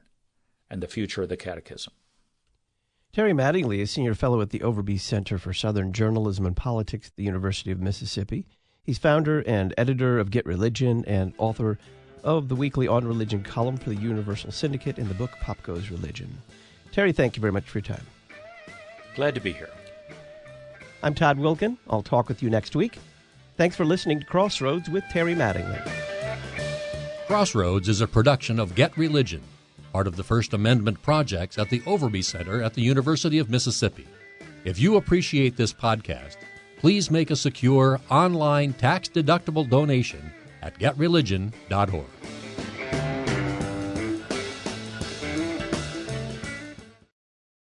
and 0.70 0.82
the 0.82 0.88
future 0.88 1.22
of 1.22 1.28
the 1.28 1.36
Catechism. 1.36 1.92
Terry 3.12 3.32
Mattingly 3.32 3.78
is 3.78 3.90
senior 3.90 4.14
fellow 4.14 4.40
at 4.42 4.50
the 4.50 4.58
Overby 4.60 5.00
Center 5.00 5.38
for 5.38 5.54
Southern 5.54 5.92
Journalism 5.92 6.44
and 6.44 6.56
Politics 6.56 7.08
at 7.08 7.16
the 7.16 7.22
University 7.22 7.70
of 7.70 7.80
Mississippi. 7.80 8.46
He's 8.82 8.98
founder 8.98 9.40
and 9.46 9.72
editor 9.78 10.18
of 10.18 10.30
Get 10.30 10.44
Religion 10.44 11.04
and 11.06 11.32
author 11.38 11.78
of 12.22 12.48
the 12.48 12.56
weekly 12.56 12.86
On 12.88 13.06
Religion 13.06 13.42
column 13.42 13.76
for 13.76 13.90
the 13.90 13.96
Universal 13.96 14.52
Syndicate 14.52 14.98
and 14.98 15.08
the 15.08 15.14
book 15.14 15.30
Pop 15.40 15.62
Goes 15.62 15.90
Religion. 15.90 16.36
Terry, 16.92 17.12
thank 17.12 17.36
you 17.36 17.40
very 17.40 17.52
much 17.52 17.64
for 17.64 17.78
your 17.78 17.84
time. 17.84 18.04
Glad 19.16 19.34
to 19.34 19.40
be 19.40 19.52
here. 19.52 19.70
I'm 21.02 21.14
Todd 21.14 21.38
Wilken. 21.38 21.78
I'll 21.88 22.02
talk 22.02 22.28
with 22.28 22.42
you 22.42 22.50
next 22.50 22.76
week. 22.76 22.98
Thanks 23.56 23.74
for 23.74 23.86
listening 23.86 24.20
to 24.20 24.26
Crossroads 24.26 24.90
with 24.90 25.04
Terry 25.10 25.34
Mattingly. 25.34 25.82
Crossroads 27.26 27.88
is 27.88 28.02
a 28.02 28.06
production 28.06 28.60
of 28.60 28.74
Get 28.74 28.96
Religion, 28.96 29.42
part 29.92 30.06
of 30.06 30.16
the 30.16 30.22
First 30.22 30.52
Amendment 30.52 31.02
projects 31.02 31.58
at 31.58 31.70
the 31.70 31.80
Overby 31.80 32.22
Center 32.22 32.62
at 32.62 32.74
the 32.74 32.82
University 32.82 33.38
of 33.38 33.48
Mississippi. 33.48 34.06
If 34.64 34.78
you 34.78 34.96
appreciate 34.96 35.56
this 35.56 35.72
podcast, 35.72 36.36
please 36.78 37.10
make 37.10 37.30
a 37.30 37.36
secure 37.36 37.98
online 38.10 38.74
tax 38.74 39.08
deductible 39.08 39.68
donation 39.68 40.30
at 40.60 40.78
getreligion.org. 40.78 42.04